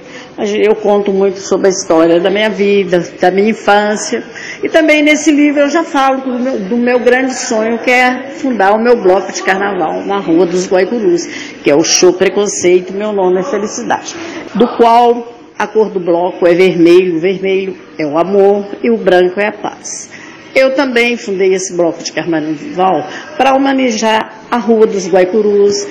eu 0.64 0.74
conto 0.74 1.14
muito 1.14 1.38
sobre 1.38 1.68
a 1.68 1.70
história 1.70 2.20
da 2.20 2.32
minha 2.32 2.50
vida, 2.50 3.08
da 3.22 3.30
minha 3.30 3.52
infância. 3.52 4.24
E 4.64 4.68
também 4.68 5.04
nesse 5.04 5.30
livro 5.30 5.62
eu 5.62 5.70
já 5.70 5.84
falo 5.84 6.22
do 6.22 6.40
meu, 6.40 6.60
do 6.60 6.76
meu 6.76 7.00
grande 7.02 7.36
sonho, 7.36 7.78
que 7.78 7.92
é 7.92 8.32
fundar 8.32 8.74
o 8.74 8.82
meu 8.82 8.96
bloco 8.96 9.32
de 9.32 9.44
carnaval 9.44 10.04
na 10.04 10.18
Rua 10.18 10.48
dos 10.48 10.68
Guaicurus, 10.68 11.28
que 11.64 11.70
é 11.70 11.76
o 11.76 11.84
Show 11.84 12.14
Preconceito, 12.14 12.94
meu 12.94 13.14
nome 13.14 13.42
é 13.42 13.44
Felicidade, 13.44 14.16
do 14.56 14.68
qual 14.76 15.36
a 15.56 15.68
cor 15.68 15.92
do 15.92 16.00
bloco 16.00 16.48
é 16.48 16.56
vermelho, 16.56 17.18
o 17.18 17.20
vermelho 17.20 17.78
é 18.00 18.08
o 18.08 18.18
amor 18.18 18.66
e 18.82 18.90
o 18.90 18.98
branco 18.98 19.40
é 19.40 19.50
a 19.50 19.52
paz. 19.52 20.10
Eu 20.56 20.74
também 20.74 21.18
fundei 21.18 21.54
esse 21.54 21.76
bloco 21.76 22.02
de 22.02 22.14
carnaval 22.14 23.06
para 23.36 23.54
humanizar 23.54 24.46
a 24.50 24.58
Rua 24.58 24.88
dos 24.88 25.06
Guaicurus, 25.06 25.86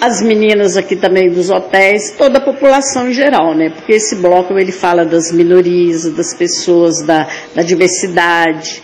as 0.00 0.22
meninas 0.22 0.76
aqui 0.76 0.94
também 0.94 1.28
dos 1.28 1.50
hotéis, 1.50 2.12
toda 2.16 2.38
a 2.38 2.40
população 2.40 3.10
em 3.10 3.12
geral, 3.12 3.52
né? 3.52 3.68
Porque 3.68 3.92
esse 3.92 4.14
bloco 4.16 4.56
ele 4.56 4.70
fala 4.70 5.04
das 5.04 5.32
minorias, 5.32 6.04
das 6.14 6.32
pessoas, 6.32 7.02
da, 7.02 7.26
da 7.52 7.62
diversidade, 7.62 8.80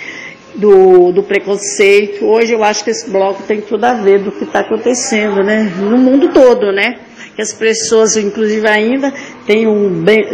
do, 0.56 1.12
do, 1.12 1.22
preconceito. 1.22 2.26
Hoje 2.26 2.52
eu 2.52 2.64
acho 2.64 2.82
que 2.82 2.90
esse 2.90 3.08
bloco 3.08 3.44
tem 3.44 3.60
tudo 3.60 3.84
a 3.84 3.94
ver 3.94 4.24
do 4.24 4.32
que 4.32 4.42
está 4.42 4.60
acontecendo, 4.60 5.42
né? 5.44 5.72
No 5.78 5.96
mundo 5.96 6.32
todo, 6.32 6.72
né? 6.72 6.98
Que 7.36 7.42
as 7.42 7.52
pessoas, 7.52 8.16
inclusive, 8.16 8.66
ainda 8.66 9.12
têm 9.46 9.68
um 9.68 10.02
bem, 10.02 10.24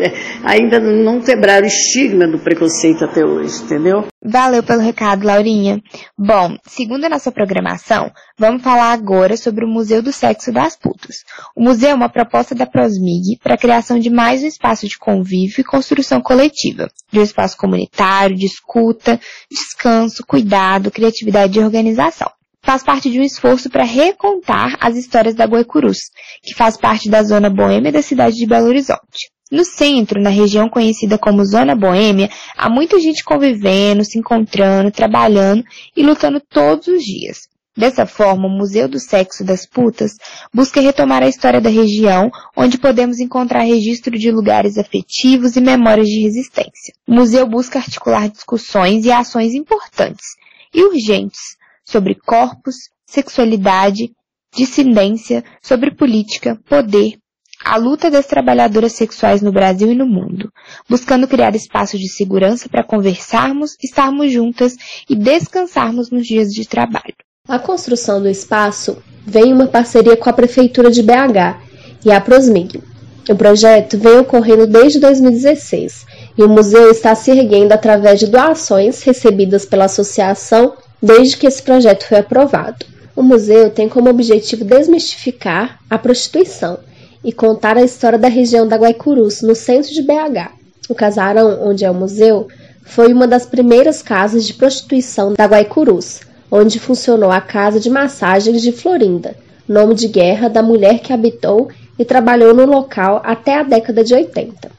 ainda 0.45 0.79
não 0.79 1.21
quebraram 1.21 1.65
o 1.65 1.67
estigma 1.67 2.29
do 2.29 2.39
preconceito 2.39 3.05
até 3.05 3.25
hoje, 3.25 3.61
entendeu? 3.61 4.07
Valeu 4.25 4.63
pelo 4.63 4.81
recado, 4.81 5.27
Laurinha. 5.27 5.83
Bom, 6.17 6.57
segundo 6.65 7.05
a 7.05 7.09
nossa 7.09 7.33
programação, 7.33 8.13
vamos 8.39 8.63
falar 8.63 8.93
agora 8.93 9.37
sobre 9.37 9.65
o 9.65 9.69
Museu 9.69 10.01
do 10.01 10.13
Sexo 10.13 10.53
das 10.53 10.77
Putas. 10.77 11.25
O 11.57 11.63
museu 11.63 11.91
é 11.91 11.95
uma 11.95 12.09
proposta 12.09 12.55
da 12.55 12.67
Prosmig 12.67 13.37
para 13.43 13.55
a 13.55 13.59
criação 13.59 13.99
de 13.99 14.09
mais 14.09 14.45
um 14.45 14.47
espaço 14.47 14.87
de 14.87 14.97
convívio 14.97 15.61
e 15.61 15.65
construção 15.65 16.21
coletiva, 16.21 16.89
de 17.11 17.19
um 17.19 17.23
espaço 17.23 17.57
comunitário, 17.57 18.37
de 18.37 18.47
escuta, 18.47 19.19
descanso, 19.51 20.25
cuidado, 20.25 20.93
criatividade 20.93 21.59
e 21.59 21.63
organização 21.63 22.31
faz 22.65 22.83
parte 22.83 23.11
de 23.11 23.19
um 23.19 23.25
esforço 23.25 23.69
para 23.69 23.85
recontar 23.85 24.77
as 24.81 24.97
histórias 24.97 25.35
da 25.35 25.45
Guaicurus, 25.45 26.11
que 26.43 26.55
faz 26.55 26.77
parte 26.77 27.11
da 27.11 27.23
zona 27.23 27.51
boêmia 27.51 27.91
da 27.91 28.03
cidade 28.03 28.37
de 28.37 28.47
Belo 28.47 28.69
Horizonte. 28.69 29.31
No 29.51 29.65
centro, 29.65 30.21
na 30.21 30.31
região 30.31 30.69
conhecida 30.69 31.19
como 31.19 31.45
Zona 31.45 31.75
Boêmia, 31.75 32.31
há 32.57 32.71
muita 32.71 32.99
gente 32.99 33.23
convivendo, 33.23 34.03
se 34.03 34.19
encontrando, 34.19 34.91
trabalhando 34.91 35.63
e 35.95 36.03
lutando 36.03 36.41
todos 36.41 36.87
os 36.87 37.03
dias. 37.03 37.53
Dessa 37.77 38.07
forma, 38.07 38.47
o 38.47 38.51
Museu 38.51 38.89
do 38.89 38.99
Sexo 38.99 39.45
das 39.45 39.67
Putas 39.67 40.13
busca 40.55 40.81
retomar 40.81 41.23
a 41.23 41.29
história 41.29 41.61
da 41.61 41.69
região, 41.69 42.31
onde 42.57 42.79
podemos 42.79 43.19
encontrar 43.19 43.61
registro 43.61 44.19
de 44.19 44.31
lugares 44.31 44.79
afetivos 44.79 45.57
e 45.57 45.61
memórias 45.61 46.07
de 46.07 46.21
resistência. 46.21 46.95
O 47.07 47.15
museu 47.15 47.47
busca 47.47 47.79
articular 47.79 48.29
discussões 48.29 49.05
e 49.05 49.13
ações 49.13 49.53
importantes 49.53 50.29
e 50.73 50.83
urgentes 50.83 51.61
sobre 51.85 52.15
corpos, 52.15 52.77
sexualidade, 53.07 54.13
dissidência, 54.55 55.45
sobre 55.63 55.95
política, 55.95 56.59
poder, 56.69 57.19
a 57.65 57.77
luta 57.77 58.11
das 58.11 58.27
trabalhadoras 58.27 58.93
sexuais 58.93 59.41
no 59.41 59.53
Brasil 59.53 59.91
e 59.91 59.95
no 59.95 60.07
mundo, 60.07 60.51
buscando 60.89 61.29
criar 61.29 61.55
espaços 61.55 62.01
de 62.01 62.09
segurança 62.09 62.69
para 62.69 62.85
conversarmos, 62.85 63.77
estarmos 63.83 64.33
juntas 64.33 64.77
e 65.09 65.15
descansarmos 65.15 66.11
nos 66.11 66.27
dias 66.27 66.53
de 66.53 66.67
trabalho. 66.67 67.15
A 67.49 67.59
construção 67.59 68.21
do 68.21 68.29
espaço 68.29 69.03
vem 69.25 69.51
em 69.51 69.53
uma 69.53 69.67
parceria 69.67 70.17
com 70.17 70.29
a 70.29 70.33
Prefeitura 70.33 70.91
de 70.91 71.03
BH 71.03 71.61
e 72.05 72.11
a 72.11 72.21
Prosmig. 72.21 72.83
O 73.29 73.37
projeto 73.37 73.97
vem 73.99 74.19
ocorrendo 74.19 74.67
desde 74.67 74.99
2016 74.99 76.07
e 76.37 76.43
o 76.43 76.49
museu 76.49 76.91
está 76.91 77.15
se 77.15 77.31
erguendo 77.31 77.73
através 77.73 78.19
de 78.19 78.27
doações 78.27 79.03
recebidas 79.03 79.65
pela 79.65 79.85
associação 79.85 80.75
desde 81.03 81.37
que 81.37 81.47
esse 81.47 81.61
projeto 81.61 82.07
foi 82.07 82.19
aprovado. 82.19 82.87
O 83.17 83.23
museu 83.23 83.71
tem 83.71 83.89
como 83.89 84.09
objetivo 84.09 84.65
desmistificar 84.65 85.81
a 85.91 85.99
prostituição 85.99 86.79
e 87.25 87.33
contar 87.33 87.77
a 87.77 87.83
história 87.83 88.19
da 88.19 88.29
região 88.29 88.67
da 88.67 88.77
Guaicurus, 88.77 89.43
no 89.43 89.55
centro 89.55 89.93
de 89.93 90.03
BH. 90.03 90.53
O 90.89 90.95
casarão, 90.95 91.69
onde 91.69 91.85
é 91.85 91.91
o 91.91 91.95
museu, 91.95 92.49
foi 92.85 93.13
uma 93.13 93.27
das 93.27 93.45
primeiras 93.45 94.03
casas 94.03 94.47
de 94.47 94.55
prostituição 94.55 95.35
da 95.35 95.47
Guaicurus, 95.47 96.21
onde 96.51 96.79
funcionou 96.79 97.31
a 97.31 97.41
Casa 97.41 97.81
de 97.81 97.91
Massagens 97.91 98.63
de 98.63 98.73
Florinda, 98.73 99.37
nome 99.69 99.95
de 99.95 100.09
guerra 100.09 100.49
da 100.49 100.63
mulher 100.63 101.01
que 101.01 101.13
habitou 101.13 101.69
e 101.99 102.05
trabalhou 102.05 102.55
no 102.55 102.67
local 102.67 103.21
até 103.25 103.59
a 103.59 103.63
década 103.63 104.03
de 104.03 104.15
80. 104.15 104.71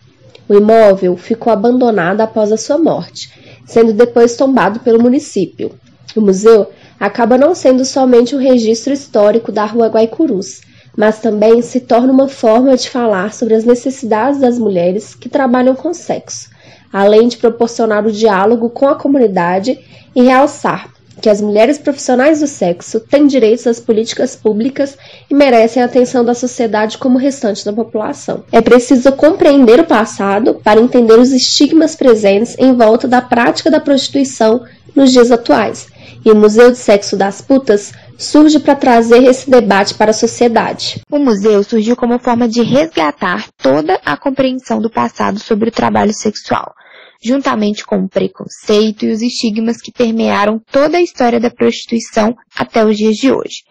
O 0.47 0.55
imóvel 0.55 1.15
ficou 1.15 1.51
abandonado 1.53 2.21
após 2.21 2.51
a 2.51 2.57
sua 2.57 2.77
morte, 2.77 3.31
sendo 3.65 3.93
depois 3.93 4.35
tombado 4.35 4.81
pelo 4.81 5.01
município. 5.01 5.71
O 6.15 6.21
museu 6.21 6.69
acaba 6.99 7.37
não 7.37 7.55
sendo 7.55 7.83
somente 7.83 8.35
um 8.35 8.39
registro 8.39 8.93
histórico 8.93 9.51
da 9.51 9.65
Rua 9.65 9.87
Guaicurus, 9.87 10.61
mas 10.95 11.19
também 11.19 11.61
se 11.61 11.79
torna 11.79 12.13
uma 12.13 12.27
forma 12.27 12.75
de 12.77 12.89
falar 12.89 13.33
sobre 13.33 13.55
as 13.55 13.65
necessidades 13.65 14.39
das 14.39 14.59
mulheres 14.59 15.15
que 15.15 15.27
trabalham 15.27 15.75
com 15.75 15.93
sexo, 15.93 16.49
além 16.91 17.27
de 17.27 17.37
proporcionar 17.37 18.05
o 18.05 18.11
diálogo 18.11 18.69
com 18.69 18.87
a 18.87 18.95
comunidade 18.95 19.79
e 20.15 20.21
realçar 20.21 20.93
que 21.21 21.29
as 21.29 21.39
mulheres 21.39 21.77
profissionais 21.77 22.41
do 22.41 22.47
sexo 22.47 22.99
têm 22.99 23.27
direitos 23.27 23.65
às 23.65 23.79
políticas 23.79 24.35
públicas 24.35 24.97
e 25.29 25.33
merecem 25.33 25.81
a 25.81 25.85
atenção 25.85 26.25
da 26.25 26.33
sociedade 26.33 26.97
como 26.97 27.15
o 27.15 27.21
restante 27.21 27.63
da 27.63 27.71
população. 27.71 28.43
É 28.51 28.59
preciso 28.61 29.11
compreender 29.11 29.79
o 29.79 29.85
passado 29.85 30.55
para 30.55 30.81
entender 30.81 31.17
os 31.17 31.31
estigmas 31.31 31.95
presentes 31.95 32.57
em 32.57 32.73
volta 32.73 33.07
da 33.07 33.21
prática 33.21 33.71
da 33.71 33.79
prostituição 33.79 34.63
nos 34.95 35.11
dias 35.11 35.31
atuais 35.31 35.87
e 36.25 36.31
o 36.31 36.35
Museu 36.35 36.71
de 36.71 36.77
Sexo 36.77 37.17
das 37.17 37.41
Putas 37.41 37.91
surge 38.17 38.59
para 38.59 38.75
trazer 38.75 39.23
esse 39.23 39.49
debate 39.49 39.93
para 39.95 40.11
a 40.11 40.13
sociedade. 40.13 41.01
O 41.11 41.19
museu 41.19 41.63
surgiu 41.63 41.95
como 41.95 42.19
forma 42.19 42.47
de 42.47 42.61
resgatar 42.61 43.47
toda 43.57 43.99
a 44.05 44.15
compreensão 44.15 44.79
do 44.79 44.89
passado 44.89 45.39
sobre 45.39 45.69
o 45.69 45.71
trabalho 45.71 46.13
sexual, 46.13 46.73
juntamente 47.21 47.85
com 47.85 47.97
o 48.03 48.09
preconceito 48.09 49.05
e 49.05 49.11
os 49.11 49.21
estigmas 49.21 49.81
que 49.81 49.91
permearam 49.91 50.61
toda 50.71 50.97
a 50.97 51.01
história 51.01 51.39
da 51.39 51.49
prostituição 51.49 52.35
até 52.55 52.85
os 52.85 52.97
dias 52.97 53.15
de 53.15 53.31
hoje, 53.31 53.63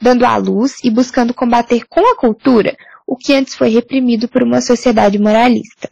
dando 0.00 0.24
à 0.24 0.36
luz 0.36 0.78
e 0.82 0.90
buscando 0.90 1.34
combater 1.34 1.84
com 1.88 2.00
a 2.00 2.16
cultura 2.16 2.76
o 3.06 3.16
que 3.16 3.34
antes 3.34 3.54
foi 3.54 3.70
reprimido 3.70 4.28
por 4.28 4.42
uma 4.42 4.60
sociedade 4.60 5.18
moralista. 5.18 5.90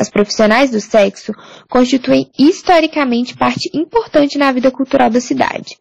As 0.00 0.08
profissionais 0.08 0.70
do 0.70 0.80
sexo 0.80 1.30
constituem 1.68 2.30
historicamente 2.38 3.36
parte 3.36 3.68
importante 3.74 4.38
na 4.38 4.50
vida 4.50 4.70
cultural 4.70 5.10
da 5.10 5.20
cidade. 5.20 5.76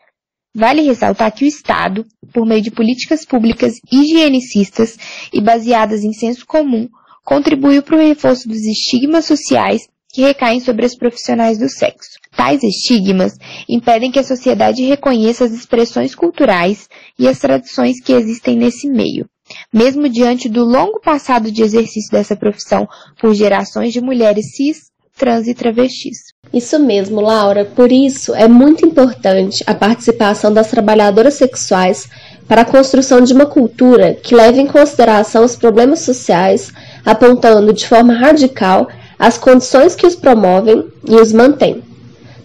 Vale 0.54 0.82
ressaltar 0.82 1.32
que 1.34 1.46
o 1.46 1.48
Estado, 1.48 2.06
por 2.34 2.46
meio 2.46 2.62
de 2.62 2.70
políticas 2.70 3.24
públicas 3.26 3.76
higienicistas 3.90 4.98
e 5.32 5.40
baseadas 5.40 6.04
em 6.04 6.12
senso 6.12 6.46
comum, 6.46 6.90
contribuiu 7.24 7.82
para 7.82 7.96
o 7.96 8.00
reforço 8.06 8.50
dos 8.50 8.60
estigmas 8.66 9.24
sociais 9.24 9.88
que 10.12 10.22
recaem 10.22 10.60
sobre 10.60 10.86
as 10.86 10.98
profissionais 10.98 11.58
do 11.58 11.70
sexo. 11.70 12.20
Tais 12.36 12.62
estigmas 12.62 13.38
impedem 13.70 14.12
que 14.12 14.20
a 14.20 14.24
sociedade 14.24 14.84
reconheça 14.84 15.46
as 15.46 15.54
expressões 15.54 16.14
culturais 16.14 16.90
e 17.18 17.26
as 17.26 17.40
tradições 17.40 18.02
que 18.04 18.12
existem 18.12 18.58
nesse 18.58 18.90
meio, 18.90 19.30
mesmo 19.74 20.10
diante 20.10 20.50
do 20.50 20.64
longo 20.64 21.00
passado 21.00 21.52
de 21.52 21.62
exercício 21.62 22.12
dessa 22.12 22.36
profissão 22.36 22.88
por 23.20 23.34
gerações 23.34 23.94
de 23.94 24.02
mulheres 24.02 24.56
cis, 24.56 24.90
trans 25.18 25.48
e 25.48 25.54
travestis. 25.54 26.34
Isso 26.52 26.80
mesmo, 26.80 27.22
Laura. 27.22 27.66
Por 27.66 27.92
isso 27.92 28.34
é 28.34 28.48
muito 28.48 28.86
importante 28.86 29.64
a 29.68 29.76
participação 29.76 30.52
das 30.52 30.70
trabalhadoras 30.70 31.36
sexuais 31.36 32.10
para 32.48 32.62
a 32.62 32.66
construção 32.66 33.22
de 33.22 33.34
uma 33.34 33.46
cultura 33.46 34.16
que 34.16 34.34
leve 34.34 34.60
em 34.60 34.66
consideração 34.66 35.44
os 35.44 35.56
problemas 35.56 36.00
sociais, 36.00 36.72
apontando 37.06 37.74
de 37.74 37.88
forma 37.88 38.14
radical 38.14 38.88
as 39.20 39.38
condições 39.38 39.94
que 39.94 40.08
os 40.08 40.16
promovem 40.16 40.88
e 41.08 41.16
os 41.16 41.34
mantêm. 41.34 41.84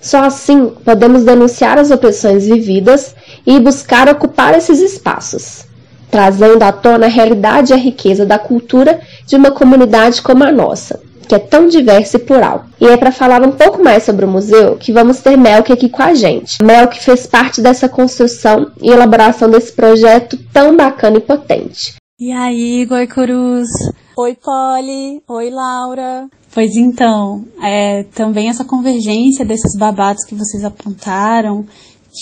Só 0.01 0.25
assim 0.25 0.69
podemos 0.85 1.25
denunciar 1.25 1.79
as 1.79 1.91
opressões 1.91 2.45
vividas 2.45 3.15
e 3.47 3.59
buscar 3.59 4.09
ocupar 4.09 4.55
esses 4.55 4.81
espaços 4.81 5.64
trazendo 6.15 6.63
à 6.63 6.71
tona 6.71 7.07
a 7.07 7.09
realidade 7.09 7.73
e 7.73 7.75
a 7.75 7.77
riqueza 7.77 8.25
da 8.25 8.39
cultura 8.39 9.01
de 9.27 9.35
uma 9.35 9.51
comunidade 9.51 10.23
como 10.23 10.45
a 10.45 10.53
nossa, 10.53 11.01
que 11.27 11.35
é 11.35 11.41
tão 11.41 11.67
diversa 11.67 12.19
e 12.19 12.21
plural. 12.21 12.67
E 12.81 12.87
é 12.87 12.97
para 12.97 13.11
falar 13.11 13.43
um 13.43 13.51
pouco 13.51 13.83
mais 13.83 14.05
sobre 14.05 14.25
o 14.25 14.29
museu 14.29 14.77
que 14.77 14.93
vamos 14.93 15.19
ter 15.19 15.37
Melk 15.37 15.73
aqui 15.73 15.89
com 15.89 16.05
a 16.05 16.15
gente. 16.15 16.63
Melk 16.63 17.03
fez 17.03 17.27
parte 17.27 17.61
dessa 17.61 17.89
construção 17.89 18.71
e 18.81 18.91
elaboração 18.91 19.51
desse 19.51 19.73
projeto 19.73 20.39
tão 20.53 20.77
bacana 20.77 21.17
e 21.17 21.21
potente. 21.21 21.97
E 22.21 22.31
aí, 22.31 22.87
Goicurus? 22.87 23.67
Oi, 24.17 24.37
Polly. 24.37 25.21
Oi, 25.29 25.51
Laura. 25.51 26.29
Pois 26.55 26.77
então, 26.77 27.45
é, 27.61 28.05
também 28.15 28.49
essa 28.49 28.65
convergência 28.65 29.45
desses 29.45 29.77
babados 29.77 30.25
que 30.25 30.37
vocês 30.37 30.63
apontaram, 30.63 31.67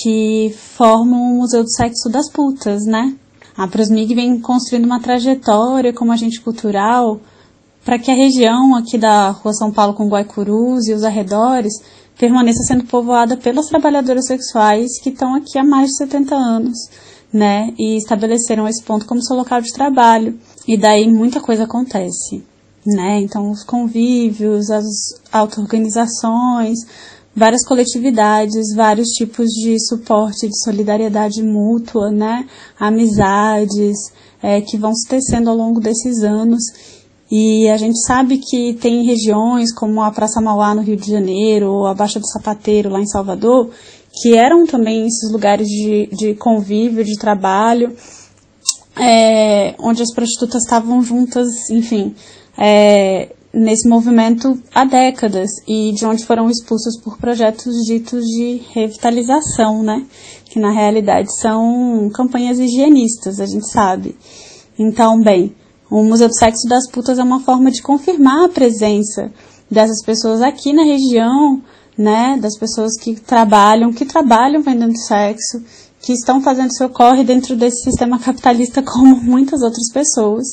que 0.00 0.50
formam 0.56 1.20
o 1.20 1.38
Museu 1.40 1.62
do 1.62 1.70
Sexo 1.70 2.08
das 2.08 2.32
Putas, 2.32 2.86
né? 2.86 3.14
A 3.56 3.68
Prosmig 3.68 4.14
vem 4.14 4.40
construindo 4.40 4.86
uma 4.86 5.00
trajetória 5.00 5.92
como 5.92 6.12
agente 6.12 6.40
cultural 6.40 7.20
para 7.84 7.98
que 7.98 8.10
a 8.10 8.14
região 8.14 8.74
aqui 8.76 8.96
da 8.96 9.30
Rua 9.30 9.52
São 9.52 9.72
Paulo 9.72 9.94
com 9.94 10.08
Guaicurus 10.08 10.88
e 10.88 10.92
os 10.92 11.04
arredores 11.04 11.74
permaneça 12.18 12.62
sendo 12.62 12.84
povoada 12.84 13.36
pelas 13.36 13.66
trabalhadoras 13.66 14.26
sexuais 14.26 15.00
que 15.02 15.10
estão 15.10 15.34
aqui 15.34 15.58
há 15.58 15.64
mais 15.64 15.90
de 15.90 15.96
70 15.96 16.34
anos, 16.34 16.78
né? 17.32 17.72
E 17.78 17.96
estabeleceram 17.96 18.68
esse 18.68 18.82
ponto 18.82 19.06
como 19.06 19.22
seu 19.22 19.36
local 19.36 19.60
de 19.60 19.72
trabalho. 19.72 20.38
E 20.66 20.78
daí 20.78 21.12
muita 21.12 21.40
coisa 21.40 21.64
acontece, 21.64 22.44
né? 22.86 23.20
Então 23.20 23.50
os 23.50 23.64
convívios, 23.64 24.70
as 24.70 24.86
auto-organizações, 25.32 26.78
várias 27.34 27.64
coletividades, 27.64 28.74
vários 28.74 29.08
tipos 29.08 29.48
de 29.50 29.78
suporte, 29.86 30.48
de 30.48 30.62
solidariedade 30.62 31.42
mútua, 31.42 32.10
né? 32.10 32.46
Amizades 32.78 33.96
é, 34.42 34.60
que 34.60 34.76
vão 34.76 34.94
se 34.94 35.08
tecendo 35.08 35.48
ao 35.50 35.56
longo 35.56 35.80
desses 35.80 36.22
anos. 36.22 36.62
E 37.30 37.66
a 37.70 37.78
gente 37.78 37.98
sabe 38.06 38.36
que 38.38 38.74
tem 38.74 39.06
regiões 39.06 39.72
como 39.72 40.02
a 40.02 40.10
Praça 40.10 40.40
Mauá 40.40 40.74
no 40.74 40.82
Rio 40.82 40.96
de 40.96 41.10
Janeiro, 41.10 41.70
ou 41.70 41.86
a 41.86 41.94
Baixa 41.94 42.20
do 42.20 42.26
Sapateiro 42.26 42.90
lá 42.90 43.00
em 43.00 43.06
Salvador, 43.06 43.70
que 44.20 44.36
eram 44.36 44.66
também 44.66 45.06
esses 45.06 45.32
lugares 45.32 45.66
de, 45.66 46.10
de 46.12 46.34
convívio, 46.34 47.02
de 47.02 47.16
trabalho, 47.18 47.96
é, 48.96 49.74
onde 49.78 50.02
as 50.02 50.12
prostitutas 50.12 50.62
estavam 50.62 51.00
juntas, 51.02 51.70
enfim, 51.70 52.14
é, 52.58 53.34
nesse 53.52 53.88
movimento 53.88 54.58
há 54.74 54.84
décadas 54.84 55.50
e 55.68 55.92
de 55.92 56.06
onde 56.06 56.24
foram 56.24 56.48
expulsos 56.48 56.98
por 56.98 57.18
projetos 57.18 57.84
ditos 57.84 58.24
de 58.24 58.62
revitalização, 58.72 59.82
né? 59.82 60.06
Que 60.46 60.58
na 60.58 60.70
realidade 60.70 61.28
são 61.40 62.10
campanhas 62.14 62.58
higienistas, 62.58 63.40
a 63.40 63.46
gente 63.46 63.70
sabe. 63.70 64.16
Então, 64.78 65.20
bem, 65.20 65.54
o 65.90 66.02
Museu 66.02 66.28
do 66.28 66.34
Sexo 66.34 66.66
das 66.66 66.88
Putas 66.90 67.18
é 67.18 67.22
uma 67.22 67.40
forma 67.40 67.70
de 67.70 67.82
confirmar 67.82 68.46
a 68.46 68.48
presença 68.48 69.30
dessas 69.70 70.02
pessoas 70.02 70.40
aqui 70.40 70.72
na 70.72 70.84
região, 70.84 71.62
né? 71.96 72.38
Das 72.40 72.58
pessoas 72.58 72.98
que 72.98 73.14
trabalham, 73.20 73.92
que 73.92 74.06
trabalham 74.06 74.62
vendendo 74.62 74.96
sexo, 74.96 75.62
que 76.00 76.12
estão 76.14 76.40
fazendo 76.40 76.72
seu 76.72 76.88
corre 76.88 77.22
dentro 77.22 77.54
desse 77.54 77.84
sistema 77.84 78.18
capitalista 78.18 78.80
como 78.82 79.16
muitas 79.16 79.60
outras 79.62 79.92
pessoas, 79.92 80.46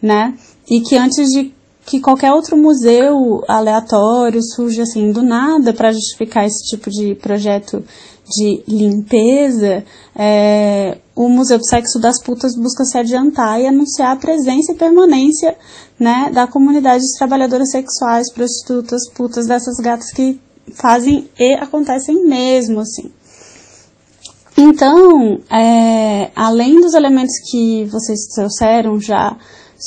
né? 0.00 0.34
E 0.70 0.80
que 0.80 0.96
antes 0.96 1.28
de 1.30 1.55
que 1.86 2.00
qualquer 2.00 2.32
outro 2.32 2.56
museu 2.56 3.44
aleatório 3.46 4.42
surge 4.42 4.80
assim 4.80 5.12
do 5.12 5.22
nada 5.22 5.72
para 5.72 5.92
justificar 5.92 6.44
esse 6.44 6.64
tipo 6.68 6.90
de 6.90 7.14
projeto 7.14 7.84
de 8.28 8.62
limpeza, 8.66 9.84
é, 10.14 10.98
o 11.14 11.28
Museu 11.28 11.58
do 11.58 11.64
Sexo 11.64 12.00
das 12.00 12.20
Putas 12.20 12.56
busca 12.56 12.84
se 12.84 12.98
adiantar 12.98 13.60
e 13.60 13.66
anunciar 13.68 14.12
a 14.12 14.16
presença 14.16 14.72
e 14.72 14.74
permanência 14.74 15.56
né, 15.98 16.28
da 16.34 16.46
comunidade 16.48 17.04
de 17.04 17.18
trabalhadoras 17.18 17.70
sexuais, 17.70 18.32
prostitutas, 18.32 19.08
putas, 19.14 19.46
dessas 19.46 19.76
gatas 19.76 20.10
que 20.10 20.40
fazem 20.74 21.30
e 21.38 21.54
acontecem 21.54 22.24
mesmo, 22.24 22.80
assim. 22.80 23.12
Então, 24.58 25.40
é, 25.48 26.30
além 26.34 26.80
dos 26.80 26.94
elementos 26.94 27.34
que 27.48 27.84
vocês 27.84 28.26
trouxeram 28.34 29.00
já 29.00 29.36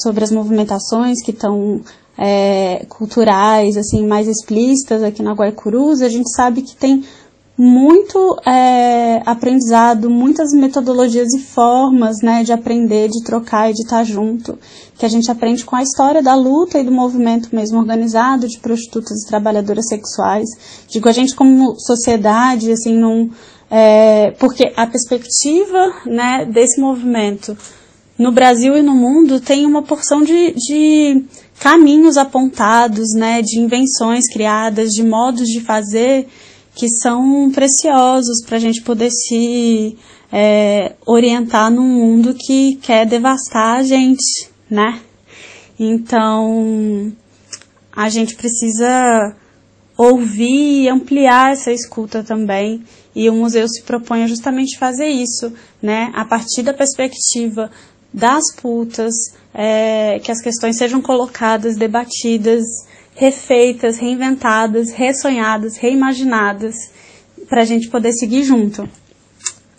sobre 0.01 0.23
as 0.23 0.31
movimentações 0.31 1.21
que 1.23 1.31
estão 1.31 1.81
é, 2.17 2.85
culturais, 2.89 3.77
assim, 3.77 4.05
mais 4.05 4.27
explícitas 4.27 5.01
aqui 5.03 5.23
na 5.23 5.33
Guaicurus, 5.33 6.01
a 6.01 6.09
gente 6.09 6.29
sabe 6.35 6.61
que 6.61 6.75
tem 6.75 7.03
muito 7.57 8.39
é, 8.45 9.21
aprendizado, 9.25 10.09
muitas 10.09 10.53
metodologias 10.53 11.33
e 11.33 11.39
formas 11.39 12.21
né, 12.21 12.41
de 12.41 12.53
aprender, 12.53 13.09
de 13.09 13.21
trocar 13.21 13.69
e 13.69 13.73
de 13.73 13.83
estar 13.83 14.05
junto, 14.05 14.57
que 14.97 15.05
a 15.05 15.09
gente 15.09 15.29
aprende 15.29 15.65
com 15.65 15.75
a 15.75 15.83
história 15.83 16.23
da 16.23 16.35
luta 16.35 16.79
e 16.79 16.85
do 16.85 16.91
movimento 16.91 17.53
mesmo 17.53 17.77
organizado 17.77 18.47
de 18.47 18.59
prostitutas 18.59 19.23
e 19.23 19.27
trabalhadoras 19.27 19.89
sexuais. 19.89 20.47
Digo, 20.87 21.09
a 21.09 21.11
gente 21.11 21.35
como 21.35 21.77
sociedade, 21.77 22.71
assim, 22.71 22.97
não, 22.97 23.29
é, 23.69 24.31
porque 24.39 24.71
a 24.77 24.87
perspectiva 24.87 25.93
né, 26.05 26.45
desse 26.45 26.79
movimento 26.79 27.57
no 28.19 28.33
Brasil 28.33 28.77
e 28.77 28.81
no 28.81 28.93
mundo 28.93 29.39
tem 29.39 29.65
uma 29.65 29.81
porção 29.81 30.21
de, 30.21 30.51
de 30.51 31.23
caminhos 31.57 32.17
apontados, 32.17 33.13
né, 33.15 33.41
de 33.41 33.59
invenções 33.59 34.27
criadas, 34.27 34.89
de 34.89 35.03
modos 35.03 35.47
de 35.47 35.61
fazer 35.61 36.27
que 36.75 36.89
são 36.89 37.49
preciosos 37.49 38.43
para 38.45 38.57
a 38.57 38.59
gente 38.59 38.81
poder 38.81 39.09
se 39.09 39.97
é, 40.31 40.93
orientar 41.05 41.71
num 41.71 41.87
mundo 41.87 42.33
que 42.33 42.75
quer 42.81 43.05
devastar 43.05 43.77
a 43.77 43.83
gente, 43.83 44.49
né? 44.69 44.99
Então, 45.79 47.11
a 47.91 48.09
gente 48.09 48.35
precisa 48.35 49.35
ouvir 49.97 50.83
e 50.83 50.89
ampliar 50.89 51.51
essa 51.51 51.71
escuta 51.71 52.23
também. 52.23 52.81
E 53.13 53.29
o 53.29 53.33
museu 53.33 53.67
se 53.67 53.83
propõe 53.83 54.25
justamente 54.27 54.77
fazer 54.77 55.07
isso, 55.07 55.51
né? 55.81 56.09
A 56.15 56.23
partir 56.23 56.63
da 56.63 56.73
perspectiva 56.73 57.69
das 58.13 58.53
putas, 58.55 59.13
é, 59.53 60.19
que 60.19 60.31
as 60.31 60.41
questões 60.41 60.77
sejam 60.77 61.01
colocadas, 61.01 61.75
debatidas, 61.75 62.65
refeitas, 63.15 63.97
reinventadas, 63.97 64.91
ressonhadas, 64.91 65.77
reimaginadas, 65.77 66.75
para 67.47 67.61
a 67.61 67.65
gente 67.65 67.89
poder 67.89 68.13
seguir 68.13 68.43
junto. 68.43 68.87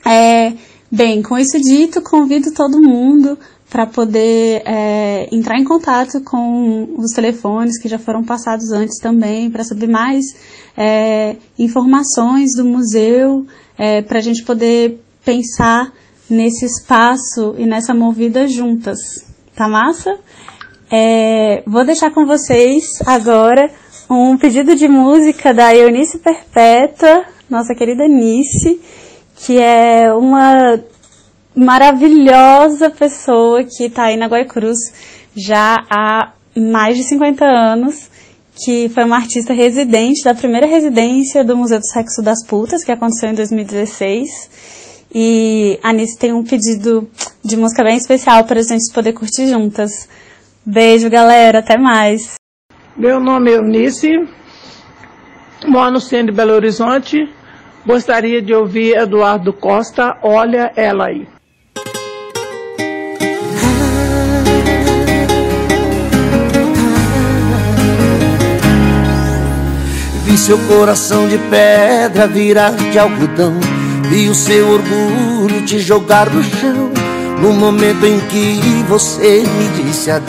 É, 0.05 0.53
bem, 0.91 1.23
com 1.23 1.39
isso 1.39 1.59
dito, 1.61 2.03
convido 2.03 2.53
todo 2.53 2.83
mundo 2.83 3.39
para 3.71 3.87
poder 3.87 4.63
é, 4.67 5.29
entrar 5.31 5.57
em 5.57 5.65
contato 5.65 6.21
com 6.23 6.89
os 6.99 7.13
telefones 7.13 7.81
que 7.81 7.89
já 7.89 7.99
foram 7.99 8.25
passados 8.25 8.73
antes 8.73 8.99
também, 8.99 9.49
para 9.49 9.63
saber 9.63 9.87
mais 9.87 10.25
é, 10.77 11.37
informações 11.57 12.51
do 12.57 12.65
museu, 12.65 13.47
é, 13.79 14.03
para 14.03 14.19
a 14.19 14.23
gente 14.23 14.45
poder 14.45 15.01
pensar 15.25 15.93
nesse 16.31 16.65
espaço 16.65 17.55
e 17.59 17.67
nessa 17.67 17.95
movida 17.95 18.47
juntas. 18.47 18.99
Tá 19.55 19.69
massa? 19.69 20.19
É, 20.91 21.63
vou 21.67 21.85
deixar 21.85 22.11
com 22.11 22.27
vocês 22.27 22.85
agora 23.07 23.71
um 24.09 24.37
pedido 24.37 24.75
de 24.75 24.89
música 24.89 25.55
da 25.55 25.75
Eunice 25.75 26.19
Perpétua, 26.19 27.25
nossa 27.49 27.75
querida 27.75 28.09
Nice, 28.09 28.81
que 29.37 29.59
é 29.59 30.13
uma 30.13 30.81
maravilhosa 31.55 32.91
pessoa 32.91 33.63
que 33.65 33.85
está 33.85 34.05
aí 34.05 34.17
na 34.17 34.27
Guaicruz 34.27 34.79
já 35.37 35.77
há 35.91 36.33
mais 36.57 36.97
de 36.97 37.05
50 37.05 37.45
anos, 37.45 38.11
que 38.65 38.89
foi 38.89 39.05
uma 39.05 39.17
artista 39.17 39.53
residente 39.53 40.25
da 40.25 40.35
primeira 40.35 40.67
residência 40.67 41.45
do 41.45 41.57
Museu 41.57 41.79
do 41.79 41.87
Sexo 41.87 42.23
das 42.23 42.45
Putas, 42.45 42.85
que 42.85 42.93
aconteceu 42.93 43.31
em 43.31 43.35
2016. 43.35 44.80
E 45.13 45.79
a 45.83 45.93
Nice 45.93 46.17
tem 46.17 46.33
um 46.33 46.45
pedido 46.45 47.09
de 47.45 47.57
música 47.57 47.83
bem 47.83 47.97
especial 47.97 48.45
para 48.45 48.61
a 48.61 48.63
gente 48.63 48.93
poder 48.93 49.13
curtir 49.13 49.49
juntas. 49.49 50.09
Beijo, 50.65 51.11
galera. 51.11 51.59
Até 51.59 51.77
mais. 51.77 52.35
Meu 52.97 53.19
nome 53.19 53.51
é 53.51 53.55
Eunice, 53.55 54.09
moro 55.67 55.93
no 55.93 56.01
centro 56.01 56.27
de 56.27 56.33
Belo 56.33 56.53
Horizonte. 56.53 57.29
Gostaria 57.87 58.43
de 58.43 58.53
ouvir 58.53 58.95
Eduardo 58.95 59.53
Costa, 59.55 60.19
Olha 60.23 60.71
Ela 60.77 61.07
Aí. 61.07 61.27
Vi 70.25 70.37
seu 70.37 70.59
coração 70.69 71.27
de 71.27 71.39
pedra 71.39 72.27
virar 72.27 72.73
de 72.73 72.99
algodão 72.99 73.80
Vi 74.11 74.29
o 74.29 74.35
seu 74.35 74.69
orgulho 74.69 75.65
te 75.65 75.79
jogar 75.79 76.29
no 76.29 76.43
chão 76.43 76.91
no 77.41 77.53
momento 77.53 78.05
em 78.05 78.19
que 78.21 78.85
você 78.89 79.43
me 79.43 79.69
disse 79.83 80.11
adeus 80.11 80.29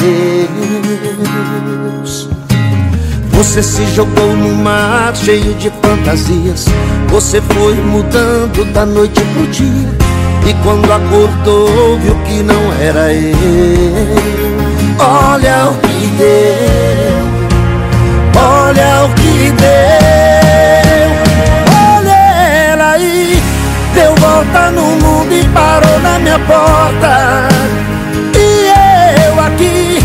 Você 3.31 3.63
se 3.63 3.85
jogou 3.87 4.37
no 4.37 4.55
mar 4.55 5.15
cheio 5.15 5.55
de 5.55 5.71
fantasias 5.81 6.67
Você 7.09 7.41
foi 7.41 7.73
mudando 7.73 8.71
da 8.71 8.85
noite 8.85 9.19
pro 9.33 9.47
dia 9.47 9.89
E 10.47 10.53
quando 10.63 10.89
acordou 10.91 11.97
viu 11.97 12.15
que 12.23 12.43
não 12.43 12.71
era 12.79 13.11
eu 13.11 13.35
Olha 14.99 15.71
o 15.71 15.73
que 15.81 16.07
deu 16.19 17.01
me 19.41 19.51
deu. 19.51 20.30
Volta 24.41 24.71
no 24.71 24.81
mundo 24.81 25.33
e 25.33 25.43
parou 25.49 25.99
na 25.99 26.19
minha 26.19 26.39
porta. 26.39 27.47
E 28.35 29.27
eu 29.27 29.39
aqui, 29.39 29.99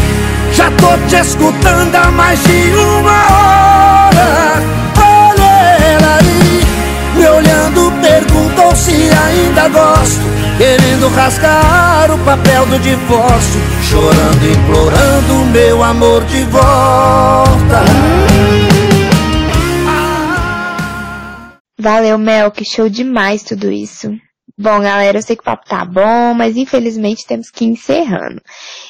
já 0.52 0.70
tô 0.72 0.96
te 1.08 1.16
escutando 1.16 1.94
há 1.94 2.10
mais 2.10 2.42
de 2.42 2.74
uma 2.76 3.18
hora. 3.32 4.62
Olha 4.98 5.42
ela 5.42 6.18
aí, 6.18 6.62
me 7.16 7.26
olhando, 7.26 7.92
perguntou 8.00 8.76
se 8.76 8.92
ainda 8.92 9.68
gosto. 9.68 10.36
Querendo 10.58 11.08
rasgar 11.14 12.10
o 12.10 12.18
papel 12.20 12.64
do 12.64 12.78
divórcio 12.78 13.60
Chorando, 13.82 14.50
implorando 14.50 15.44
meu 15.52 15.84
amor 15.84 16.24
de 16.24 16.44
volta 16.44 17.84
Valeu, 21.78 22.16
Mel, 22.16 22.50
que 22.50 22.64
show 22.64 22.88
demais 22.88 23.42
tudo 23.42 23.70
isso. 23.70 24.18
Bom, 24.58 24.80
galera, 24.80 25.18
eu 25.18 25.22
sei 25.22 25.36
que 25.36 25.42
o 25.42 25.44
papo 25.44 25.68
tá 25.68 25.84
bom, 25.84 26.32
mas 26.32 26.56
infelizmente 26.56 27.26
temos 27.26 27.50
que 27.50 27.66
ir 27.66 27.68
encerrando. 27.68 28.40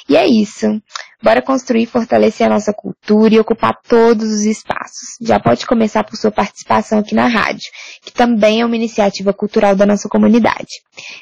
E 0.08 0.16
é 0.16 0.24
isso. 0.24 0.80
Bora 1.20 1.42
construir 1.42 1.82
e 1.82 1.86
fortalecer 1.86 2.46
a 2.46 2.50
nossa 2.50 2.72
cultura 2.72 3.34
e 3.34 3.40
ocupar 3.40 3.76
todos 3.88 4.30
os 4.30 4.44
espaços. 4.44 5.16
Já 5.20 5.40
pode 5.40 5.66
começar 5.66 6.04
por 6.04 6.16
sua 6.16 6.30
participação 6.30 7.00
aqui 7.00 7.16
na 7.16 7.26
rádio, 7.26 7.68
que 8.00 8.12
também 8.12 8.60
é 8.60 8.64
uma 8.64 8.76
iniciativa 8.76 9.32
cultural 9.32 9.74
da 9.74 9.84
nossa 9.84 10.08
comunidade. 10.08 10.68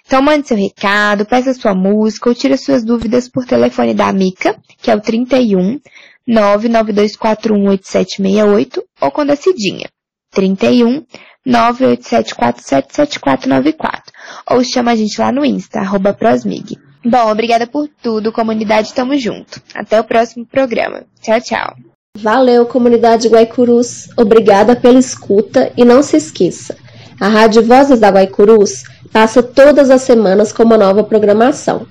Então 0.04 0.20
mande 0.20 0.46
seu 0.46 0.58
recado, 0.58 1.24
peça 1.24 1.54
sua 1.54 1.74
música 1.74 2.28
ou 2.28 2.34
tire 2.34 2.58
suas 2.58 2.84
dúvidas 2.84 3.30
por 3.30 3.46
telefone 3.46 3.94
da 3.94 4.12
Mica, 4.12 4.60
que 4.76 4.90
é 4.90 4.94
o 4.94 5.00
31 5.00 5.80
992418768, 6.28 8.82
ou 9.00 9.10
com 9.10 9.22
a 9.22 9.36
Cidinha, 9.36 9.88
31 10.30 11.02
987477494. 11.46 14.13
Ou 14.50 14.62
chama 14.64 14.92
a 14.92 14.96
gente 14.96 15.20
lá 15.20 15.32
no 15.32 15.44
Insta, 15.44 15.80
arroba 15.80 16.12
prosmig. 16.12 16.78
Bom, 17.04 17.30
obrigada 17.30 17.66
por 17.66 17.88
tudo, 18.02 18.32
comunidade, 18.32 18.94
tamo 18.94 19.16
junto. 19.18 19.60
Até 19.74 20.00
o 20.00 20.04
próximo 20.04 20.46
programa. 20.46 21.04
Tchau, 21.20 21.40
tchau. 21.40 21.76
Valeu, 22.16 22.64
comunidade 22.64 23.28
Guaicurus. 23.28 24.08
Obrigada 24.16 24.76
pela 24.76 24.98
escuta 24.98 25.72
e 25.76 25.84
não 25.84 26.02
se 26.02 26.16
esqueça, 26.16 26.76
a 27.20 27.28
Rádio 27.28 27.62
Vozes 27.62 28.00
da 28.00 28.08
Guaicurus 28.08 28.82
passa 29.12 29.42
todas 29.42 29.88
as 29.88 30.02
semanas 30.02 30.52
com 30.52 30.64
uma 30.64 30.76
nova 30.76 31.04
programação. 31.04 31.86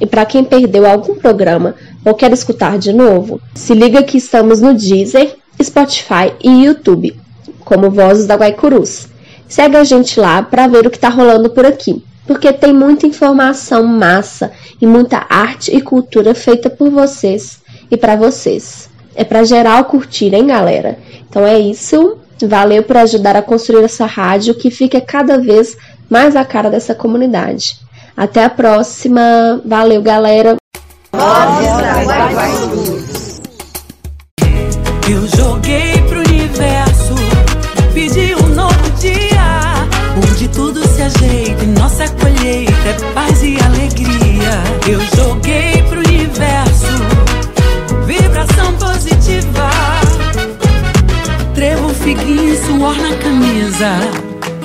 E 0.00 0.06
para 0.06 0.24
quem 0.24 0.44
perdeu 0.44 0.86
algum 0.86 1.16
programa 1.16 1.74
ou 2.04 2.14
quer 2.14 2.32
escutar 2.32 2.78
de 2.78 2.92
novo, 2.92 3.40
se 3.54 3.74
liga 3.74 4.04
que 4.04 4.16
estamos 4.16 4.60
no 4.60 4.72
Deezer, 4.72 5.34
Spotify 5.60 6.32
e 6.42 6.64
YouTube, 6.64 7.18
como 7.64 7.90
Vozes 7.90 8.26
da 8.26 8.36
Guaicurus. 8.36 9.08
Segue 9.48 9.76
a 9.76 9.84
gente 9.84 10.20
lá 10.20 10.42
para 10.42 10.66
ver 10.66 10.86
o 10.86 10.90
que 10.90 10.96
está 10.96 11.08
rolando 11.08 11.50
por 11.50 11.64
aqui 11.64 12.02
porque 12.28 12.52
tem 12.52 12.74
muita 12.74 13.06
informação 13.06 13.82
massa 13.84 14.52
e 14.78 14.86
muita 14.86 15.26
arte 15.30 15.74
e 15.74 15.80
cultura 15.80 16.34
feita 16.34 16.68
por 16.68 16.90
vocês 16.90 17.60
e 17.90 17.96
para 17.96 18.16
vocês. 18.16 18.90
É 19.16 19.24
para 19.24 19.42
geral 19.44 19.86
curtir, 19.86 20.34
hein, 20.34 20.46
galera? 20.46 20.98
Então 21.28 21.44
é 21.46 21.58
isso. 21.58 22.18
Valeu 22.42 22.82
por 22.82 22.98
ajudar 22.98 23.34
a 23.34 23.42
construir 23.42 23.82
essa 23.82 24.04
rádio 24.04 24.54
que 24.54 24.70
fica 24.70 25.00
cada 25.00 25.38
vez 25.38 25.76
mais 26.08 26.36
a 26.36 26.44
cara 26.44 26.68
dessa 26.68 26.94
comunidade. 26.94 27.78
Até 28.14 28.44
a 28.44 28.50
próxima. 28.50 29.62
Valeu, 29.64 30.02
galera. 30.02 30.56
Eu 35.10 35.26
joguei 35.26 35.77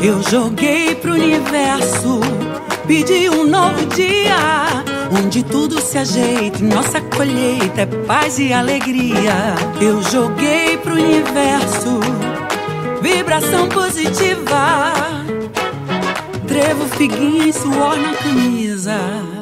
Eu 0.03 0.21
joguei 0.21 0.93
pro 0.95 1.13
universo, 1.13 2.19
pedi 2.85 3.29
um 3.29 3.47
novo 3.47 3.85
dia. 3.85 4.35
Onde 5.17 5.43
tudo 5.43 5.79
se 5.79 5.97
ajeita 5.97 6.59
nossa 6.59 6.99
colheita 6.99 7.81
é 7.81 7.85
paz 7.85 8.37
e 8.37 8.51
alegria. 8.51 9.55
Eu 9.79 10.03
joguei 10.03 10.77
pro 10.77 10.93
universo, 10.93 12.01
vibração 13.01 13.69
positiva 13.69 14.93
trevo, 16.53 16.85
figuinha 16.97 17.47
e 17.47 17.53
suor 17.53 17.97
na 17.97 18.13
camisa. 18.13 19.32